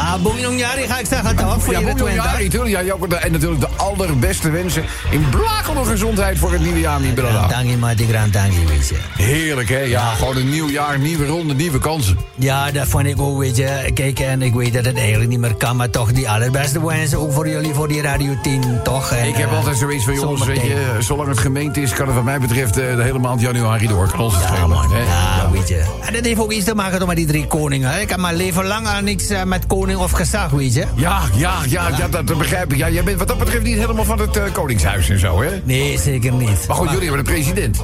Alessandro. 0.07 0.49
Ah, 0.51 0.57
Jari 0.57 0.87
ga 0.87 0.99
ik 0.99 1.05
zeggen 1.05 1.35
toch 1.35 1.63
voor 1.63 1.73
Ja, 1.73 1.79
je 1.79 1.85
Bob 1.85 1.97
twintig. 1.97 2.23
Jari, 2.23 2.49
tuurlijk. 2.49 2.71
Ja, 2.71 2.83
Joko, 2.83 3.07
en 3.07 3.31
natuurlijk 3.31 3.61
de 3.61 3.67
allerbeste 3.75 4.49
wensen 4.49 4.83
in 5.09 5.29
blakende 5.29 5.83
gezondheid 5.85 6.37
voor 6.37 6.51
het 6.51 6.61
nieuwe 6.61 6.79
jaar, 6.79 7.01
Mibrada. 7.01 7.47
Dank 7.47 7.69
je, 7.69 7.77
maar 7.77 7.95
die 7.95 8.07
grand 8.07 8.33
dank 8.33 8.51
je, 8.51 8.65
weet 8.65 8.87
je. 8.87 8.95
Heerlijk, 9.23 9.69
hè? 9.69 9.79
Ja, 9.79 10.13
gewoon 10.13 10.37
een 10.37 10.49
nieuw 10.49 10.69
jaar, 10.69 10.99
nieuwe 10.99 11.25
ronde, 11.25 11.53
nieuwe 11.53 11.79
kansen. 11.79 12.17
Ja, 12.35 12.71
dat 12.71 12.87
vond 12.87 13.05
ik 13.05 13.21
ook, 13.21 13.39
weet 13.39 13.57
je. 13.57 13.91
Kijk, 13.93 14.19
en 14.19 14.41
ik 14.41 14.53
weet 14.53 14.73
dat 14.73 14.85
het 14.85 14.97
eigenlijk 14.97 15.29
niet 15.29 15.39
meer 15.39 15.55
kan, 15.55 15.75
maar 15.75 15.89
toch 15.89 16.11
die 16.11 16.29
allerbeste 16.29 16.85
wensen. 16.85 17.19
Ook 17.19 17.31
voor 17.33 17.49
jullie, 17.49 17.73
voor 17.73 17.87
die 17.87 18.01
Radio 18.01 18.35
10, 18.41 18.79
toch? 18.83 19.11
En, 19.11 19.27
Ik 19.27 19.35
heb 19.35 19.49
eh, 19.51 19.57
altijd 19.57 19.77
zoiets 19.77 20.03
van, 20.03 20.13
jongens, 20.13 20.45
weet 20.45 20.61
je... 20.61 20.95
zolang 20.99 21.29
het 21.29 21.39
gemeente 21.39 21.81
is, 21.81 21.93
kan 21.93 22.05
het 22.05 22.15
wat 22.15 22.23
mij 22.23 22.39
betreft 22.39 22.77
eh, 22.77 22.95
de 22.95 23.03
hele 23.03 23.19
maand 23.19 23.41
januari 23.41 23.87
door. 23.87 24.07
Kan 24.09 24.19
ons 24.19 24.33
het 24.35 24.43
Ja, 24.57 24.67
man. 24.67 24.89
Ja, 24.89 25.49
weet 25.51 25.67
je. 25.67 25.83
En 26.01 26.13
dat 26.13 26.25
heeft 26.25 26.39
ook 26.39 26.51
iets 26.51 26.65
te 26.65 26.75
maken 26.75 27.07
met 27.07 27.15
die 27.15 27.25
drie 27.25 27.47
koningen. 27.47 27.91
hè. 27.91 27.99
Ik 27.99 28.09
heb 28.09 28.19
mijn 28.19 28.35
leven 28.35 28.65
lang 28.65 28.87
al 28.87 29.01
niks 29.01 29.29
eh, 29.29 29.43
met 29.43 29.67
koning 29.97 30.13
of 30.13 30.19
gezag, 30.19 30.49
weet 30.49 30.73
je. 30.73 30.85
Ja, 30.95 31.21
ja, 31.35 31.53
ja, 31.67 31.89
ja, 31.97 32.07
dat, 32.07 32.37
begrijp 32.37 32.71
ik. 32.71 32.77
Ja, 32.77 32.89
jij 32.89 33.03
bent 33.03 33.17
wat 33.17 33.27
dat 33.27 33.37
betreft 33.37 33.63
niet 33.63 33.77
helemaal 33.77 34.05
van 34.05 34.19
het 34.19 34.37
eh, 34.37 34.43
Koningshuis 34.51 35.09
en 35.09 35.19
zo, 35.19 35.41
hè? 35.41 35.61
Nee, 35.63 35.99
zeker 35.99 36.31
niet. 36.31 36.67
Maar 36.67 36.77
goed, 36.77 36.89
jullie 36.89 37.07
hebben 37.07 37.19
een 37.19 37.33
president. 37.33 37.83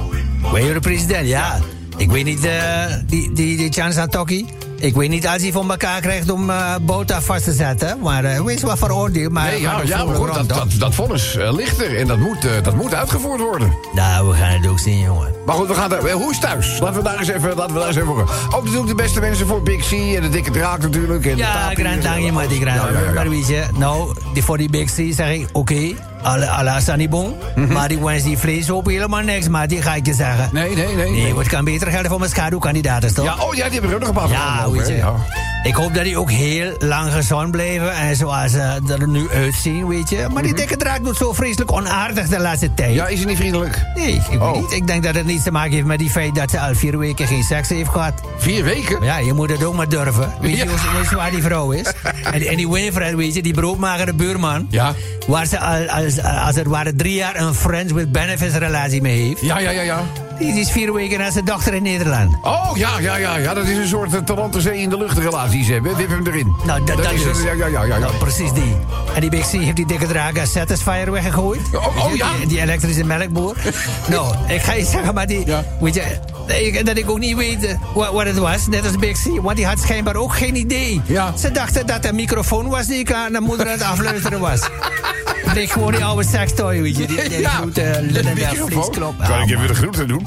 Weet 0.52 0.66
je 0.66 0.72
de 0.72 0.80
president? 0.80 1.28
Ja. 1.28 1.58
Ik 1.96 2.10
weet 2.10 2.24
niet, 2.24 2.44
eh, 2.44 2.52
die, 3.06 3.32
die, 3.32 3.56
die 3.56 3.72
Chansa 3.72 4.06
Tokki. 4.06 4.46
Ik 4.84 4.94
weet 4.94 5.08
niet 5.08 5.26
als 5.26 5.42
hij 5.42 5.52
voor 5.52 5.70
elkaar 5.70 6.00
krijgt 6.00 6.30
om 6.30 6.50
eh 6.50 6.74
Bota 6.82 7.20
vast 7.22 7.44
te 7.44 7.52
zetten. 7.52 7.98
Maar 8.02 8.44
weet 8.44 8.60
je 8.60 8.66
wat 8.66 8.78
voor 8.78 8.90
oordeel? 8.90 9.30
Maar 9.30 9.50
Nee, 9.50 9.60
ja, 9.60 9.80
ja 9.84 10.04
maar 10.04 10.14
goed, 10.14 10.34
dat, 10.34 10.48
dat, 10.48 10.66
dat 10.78 10.94
vonnis 10.94 11.36
eh, 11.36 11.52
ligt 11.52 11.80
er. 11.82 11.98
En 11.98 12.06
dat 12.06 12.18
moet, 12.18 12.48
dat 12.62 12.74
moet 12.76 12.94
uitgevoerd 12.94 13.40
worden. 13.40 13.74
Nou, 13.94 14.28
we 14.28 14.34
gaan 14.34 14.50
het 14.50 14.66
ook 14.66 14.78
zien, 14.78 15.00
jongen. 15.00 15.32
Maar 15.46 15.54
goed, 15.54 15.68
we 15.68 15.74
gaan 15.74 15.90
daar, 15.90 16.04
eh, 16.04 16.12
hoe 16.14 16.30
is 16.30 16.38
thuis? 16.38 16.78
Laten 16.78 16.96
we 16.96 17.02
daar 17.02 17.18
eens 17.18 17.28
even, 17.28 17.48
laten 17.56 17.72
we 17.74 17.78
daar 17.78 17.88
eens 17.88 17.96
even 17.96 18.08
horen. 18.08 18.26
Ook 18.54 18.62
natuurlijk 18.64 18.88
de 18.88 18.94
beste 18.94 19.20
mensen 19.20 19.46
voor 19.46 19.62
Big 19.62 19.88
C 19.88 19.92
en 19.92 20.22
de 20.22 20.28
dikke 20.28 20.50
draak 20.50 20.80
natuurlijk. 20.80 21.26
En 21.26 21.36
Ja, 21.36 21.62
Tapi 21.68 21.74
grand 21.82 21.96
en 21.96 22.02
zo. 22.02 22.08
dank 22.08 22.24
je, 22.24 22.32
maar 22.32 22.48
die 22.48 22.60
grand. 22.60 22.80
Ja, 22.92 22.98
ja, 23.00 23.04
ja. 23.06 23.12
Maar 23.12 23.28
weet 23.28 23.46
je, 23.48 23.64
nou, 23.76 24.14
die, 24.32 24.42
voor 24.44 24.58
die 24.58 24.70
Big 24.70 24.90
C 24.94 25.14
zeg 25.14 25.30
ik, 25.30 25.48
oké. 25.52 25.94
Alle, 26.24 26.48
alle 26.50 26.80
Sanibon. 26.80 27.34
Maar 27.68 27.88
die 27.88 27.98
Wednesday 27.98 28.36
vlees 28.36 28.68
hoop 28.68 28.86
helemaal 28.86 29.22
niks, 29.22 29.48
maar 29.48 29.68
die 29.68 29.82
ga 29.82 29.94
ik 29.94 30.06
je 30.06 30.14
zeggen. 30.14 30.48
Nee, 30.52 30.74
nee, 30.74 30.94
nee. 30.94 31.10
Nee, 31.10 31.38
het 31.38 31.48
kan 31.48 31.64
beter 31.64 31.90
gelden 31.90 32.10
voor 32.10 32.18
mijn 32.18 32.30
schaduwkandidaten, 32.30 33.14
toch? 33.14 33.24
Ja, 33.24 33.34
oh 33.38 33.54
ja, 33.54 33.64
die 33.64 33.72
hebben 33.72 33.90
we 34.00 34.06
ook 34.06 34.14
nog 34.14 34.22
een 34.24 34.30
Ja, 34.30 34.70
weet 34.70 34.88
je. 34.88 34.94
Ja. 34.96 35.14
Ik 35.62 35.74
hoop 35.74 35.94
dat 35.94 36.04
die 36.04 36.18
ook 36.18 36.30
heel 36.30 36.72
lang 36.78 37.12
gezond 37.12 37.50
blijven. 37.50 37.92
En 37.94 38.16
zoals 38.16 38.50
ze 38.52 38.80
er 39.00 39.08
nu 39.08 39.28
uitzien, 39.30 39.86
weet 39.88 40.10
je. 40.10 40.26
Maar 40.32 40.42
die 40.42 40.54
dikke 40.54 40.76
draak 40.76 41.04
doet 41.04 41.16
zo 41.16 41.32
vreselijk 41.32 41.72
onaardig 41.72 42.28
de 42.28 42.38
laatste 42.40 42.74
tijd. 42.74 42.88
Mhm. 42.88 42.98
ja, 42.98 43.06
is 43.06 43.18
hij 43.18 43.26
niet 43.28 43.36
vriendelijk? 43.36 43.82
Nee, 43.94 44.12
ik 44.12 44.20
weet 44.30 44.40
Oh. 44.40 44.56
niet. 44.56 44.72
Ik 44.72 44.86
denk 44.86 45.02
dat 45.02 45.14
het 45.14 45.26
niets 45.26 45.42
te 45.44 45.50
maken 45.50 45.72
heeft 45.72 45.86
met 45.86 45.98
die 45.98 46.10
feit 46.10 46.34
dat 46.34 46.50
ze 46.50 46.60
al 46.60 46.74
vier 46.74 46.98
weken 46.98 47.26
geen 47.26 47.42
seks 47.42 47.68
heeft 47.68 47.88
gehad. 47.90 48.12
Vier 48.36 48.64
weken? 48.64 49.02
Ja, 49.04 49.16
je 49.18 49.32
moet 49.32 49.50
het 49.50 49.64
ook 49.64 49.74
maar 49.74 49.88
durven. 49.88 50.32
Weet 50.40 50.56
je, 50.56 50.66
hoe- 50.68 51.18
weet 51.22 51.32
die 51.32 51.42
vrouw 51.42 51.70
is? 51.70 51.92
En 52.32 52.38
die, 52.38 52.48
en 52.48 52.56
die 52.56 52.70
Winfred, 52.70 53.14
weet 53.14 53.34
je, 53.34 53.42
die 53.42 53.54
broodmagere 53.54 54.12
buurman. 54.12 54.66
Ja. 54.70 54.92
Waar 55.26 55.46
ze 55.46 55.58
al, 55.60 55.86
als, 56.22 56.46
als 56.46 56.56
het 56.56 56.66
ware 56.66 56.94
drie 56.94 57.14
jaar 57.14 57.36
een 57.40 57.54
friends 57.54 57.92
with 57.92 58.12
benefits 58.12 58.54
relatie 58.54 59.02
mee 59.02 59.26
heeft. 59.26 59.40
Ja, 59.40 59.58
ja, 59.58 59.70
ja, 59.70 59.82
ja. 59.82 60.02
Die, 60.38 60.60
is 60.60 60.70
vier 60.70 60.92
weken 60.92 61.18
naar 61.18 61.32
zijn 61.32 61.44
dochter 61.44 61.74
in 61.74 61.82
Nederland. 61.82 62.34
Oh, 62.42 62.70
ja, 62.74 62.98
ja, 63.00 63.16
ja, 63.16 63.36
ja. 63.36 63.54
Dat 63.54 63.66
is 63.66 63.76
een 63.76 63.88
soort 63.88 64.14
uh, 64.14 64.20
Talantenzee 64.20 64.78
in 64.78 64.88
de 64.88 64.96
lucht 64.98 65.18
relatie 65.18 65.64
ze 65.64 65.72
hebben. 65.72 65.96
Hem 65.96 66.26
erin. 66.26 66.54
Nou, 66.66 66.84
dat, 66.84 66.96
dat, 66.96 67.12
is 67.12 67.22
dus. 67.22 67.38
een- 67.38 67.44
ja, 67.44 67.52
ja, 67.52 67.66
ja, 67.66 67.84
ja. 67.84 67.98
Nou, 67.98 68.14
precies 68.14 68.52
die. 68.52 68.76
En 69.14 69.20
die 69.20 69.30
Big 69.30 69.50
C 69.50 69.50
heeft 69.50 69.76
die 69.76 69.86
dikke 69.86 70.06
draak 70.06 70.38
als 70.38 70.52
Satisfyer 70.52 71.12
weggegooid. 71.12 71.60
Oh, 71.72 72.04
oh, 72.04 72.10
je, 72.10 72.16
ja. 72.16 72.36
Die, 72.36 72.46
die 72.46 72.60
elektrische 72.60 73.04
melkboer. 73.04 73.56
nou, 74.10 74.34
ik 74.48 74.62
ga 74.62 74.72
je 74.72 74.84
zeggen, 74.84 75.14
maar 75.14 75.26
die... 75.26 75.46
Ja. 75.46 75.64
Weet 75.80 75.94
je, 75.94 76.82
dat 76.84 76.96
ik 76.96 77.10
ook 77.10 77.18
niet 77.18 77.36
weet 77.36 77.64
eh, 77.64 77.74
wat, 77.94 78.12
wat 78.12 78.26
het 78.26 78.38
was, 78.38 78.66
net 78.66 78.84
als 78.84 78.96
Big 78.96 79.22
C. 79.22 79.40
Want 79.42 79.56
die 79.56 79.66
had 79.66 79.80
schijnbaar 79.80 80.16
ook 80.16 80.36
geen 80.36 80.56
idee. 80.56 81.00
Ja. 81.06 81.36
Ze 81.36 81.50
dachten 81.50 81.86
dat 81.86 81.96
het 81.96 82.04
een 82.04 82.14
microfoon 82.14 82.68
was 82.68 82.86
die 82.86 82.98
ik 82.98 83.12
aan 83.12 83.32
de 83.32 83.40
moeder 83.40 83.66
aan 83.66 83.72
het 83.72 83.82
afluisteren 83.82 84.40
was. 84.40 84.60
Het 85.44 85.52
bleek 85.52 85.70
gewoon 85.70 85.92
die 85.92 86.04
oude 86.04 86.24
sextoy, 86.28 86.82
weet 86.82 86.96
je. 86.96 87.06
Die, 87.06 87.28
die 87.28 87.40
Ja. 87.40 87.48
grote 87.50 87.72
De 87.80 87.98
Lindenberg. 88.00 88.54
Kan 88.58 89.02
Ah, 89.20 89.40
ik 89.40 89.44
even 89.46 89.56
man. 89.58 89.66
de 89.66 89.74
groeten 89.74 90.08
doen? 90.08 90.26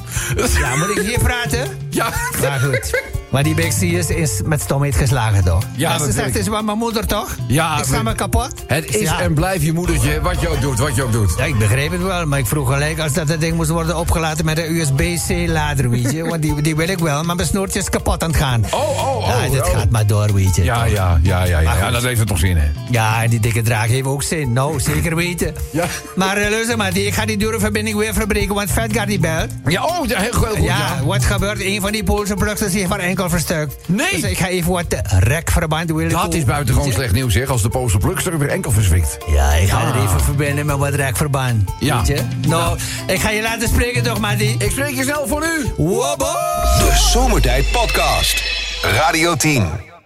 Ja, 0.60 0.76
moet 0.76 0.90
ik 0.98 1.02
hier 1.08 1.20
praten? 1.20 1.68
Ja. 1.90 2.10
Maar 2.42 2.60
goed. 2.60 3.02
Maar 3.32 3.44
die 3.44 3.54
Big 3.54 3.78
C 3.80 3.82
is, 3.82 4.10
is 4.10 4.42
met 4.46 4.62
stomheid 4.62 4.96
geslagen, 4.96 5.44
toch? 5.44 5.64
Ja, 5.76 5.94
En 5.94 6.00
ze 6.00 6.12
zegt, 6.12 6.26
het 6.26 6.36
is 6.36 6.48
wel 6.48 6.64
mijn 6.64 6.78
moeder, 6.78 7.06
toch? 7.08 7.36
Ja, 7.48 7.78
Ik 7.78 7.84
sta 7.84 8.04
me 8.04 8.16
kapot. 8.16 8.52
Het 8.68 8.96
is 8.96 9.02
Ja. 9.02 9.20
en 9.22 9.34
blijft 9.34 9.64
je 9.64 9.74
moedertje, 9.74 10.22
wat 10.22 10.42
je 10.42 10.48
ook 10.50 10.62
doet, 10.62 10.80
wat 10.80 10.96
je 10.96 11.04
ook 11.04 11.12
doet. 11.12 11.34
Ja, 11.38 11.44
ik 11.44 11.58
begreep 11.58 11.92
het 11.92 12.02
wel, 12.04 12.26
maar 12.26 12.40
ik 12.40 12.46
vroeg 12.46 12.72
gelijk 12.74 13.00
als 13.00 13.14
dat, 13.14 13.28
dat 13.28 13.40
ding 13.40 13.56
moest 13.56 13.70
worden 13.70 13.98
opgeladen 13.98 14.46
met 14.46 14.58
een 14.58 14.76
USB-C-lader, 14.76 15.90
weet 15.90 16.12
je. 16.12 16.24
Want 16.26 16.42
die, 16.42 16.62
die 16.62 16.76
wil 16.76 16.88
ik 16.88 17.00
wel, 17.00 17.24
maar 17.24 17.36
mijn 17.36 17.48
snoertje 17.48 17.80
is 17.80 17.90
kapot 17.90 18.24
aan 18.24 18.30
het 18.30 18.40
gaan. 18.40 18.64
Oh, 18.72 18.90
oh, 18.90 19.18
oh. 19.18 19.28
Ja, 19.28 19.50
dit 19.50 19.62
oh. 19.62 19.78
gaat 19.80 19.90
maar 19.90 20.08
door, 20.08 20.34
weet 20.34 20.56
je. 20.56 20.64
Ja, 20.64 20.84
ja, 20.86 21.20
ja, 21.24 21.44
ja, 21.44 21.60
ja. 21.60 21.70
Maar 21.70 21.78
ja 21.78 21.92
dat 21.92 22.04
heeft 22.04 22.20
het 22.20 22.30
nog 22.30 22.40
zin, 22.40 22.58
hè? 22.58 22.68
Ja, 22.92 23.24
en 23.24 23.30
die 23.30 23.40
dikke 23.40 23.62
draak 23.62 23.88
heeft 23.88 24.06
ook 24.08 24.24
zin. 24.24 24.54
Nou, 24.54 24.80
zeker 24.80 25.16
weten. 25.16 25.54
Ja. 25.72 25.86
Maar 26.16 26.38
uh, 26.42 26.50
luister 26.50 26.78
maar, 26.78 26.94
die- 26.94 27.06
ik 27.06 27.14
ga 27.14 27.26
die 27.26 27.38
dure 27.38 27.60
verbinding 27.60 27.98
weer 27.98 28.14
verbreken, 28.14 28.56
want 28.56 28.72
Vetgar 28.72 29.06
die 29.06 29.20
belt. 29.20 29.50
Ja, 29.66 29.84
oh, 29.86 30.06
ja, 30.08 30.20
heel, 30.20 30.32
goed. 30.34 30.64
Ja, 30.64 31.00
wat 31.04 31.26
gebeurt? 31.26 31.62
Een 31.62 31.82
van 31.82 31.92
die 31.92 32.04
Poolse 32.04 32.34
plugsters 32.34 32.74
heeft 32.74 32.90
haar 32.90 33.00
enkel 33.18 33.38
verstuikt. 33.38 33.76
Nee. 33.86 34.12
Dus 34.22 34.30
ik 34.32 34.38
ga 34.38 34.48
even 34.48 34.72
wat 34.72 34.86
eh, 34.88 35.00
rekverband 35.20 35.92
willen 35.92 36.10
Dat 36.12 36.34
is 36.34 36.44
buitengewoon 36.44 36.92
slecht 36.92 37.14
nieuws, 37.14 37.34
zeg. 37.34 37.50
Als 37.50 37.62
de 37.62 37.70
Poolse 37.70 37.98
plukster 37.98 38.40
weer 38.40 38.50
enkel 38.50 38.72
verzwikt. 38.72 39.18
Ja, 39.28 39.54
ik 39.54 39.70
ga 39.70 39.82
Ja. 39.82 39.88
er 39.96 40.02
even 40.04 40.22
verbinden 40.22 40.66
met 40.66 40.78
wat 40.78 40.94
rekverband. 40.94 41.70
Ja. 41.80 41.98
Weet 41.98 42.08
je? 42.08 42.24
Nou, 42.48 42.78
ik 43.08 43.20
ga 43.20 43.30
je 43.30 43.42
laten 43.42 43.68
spreken 43.68 44.04
toch, 44.04 44.20
Mattie? 44.20 44.56
Ik 44.60 44.72
spreek 44.72 44.96
je 44.96 45.04
snel 45.04 45.28
voor 45.28 45.44
u. 45.44 45.66
Wobbo! 45.78 46.32
De 46.78 46.92
Zomertijd 47.12 47.72
Podcast. 47.72 48.44
Radio 48.82 49.36
10. 49.36 49.97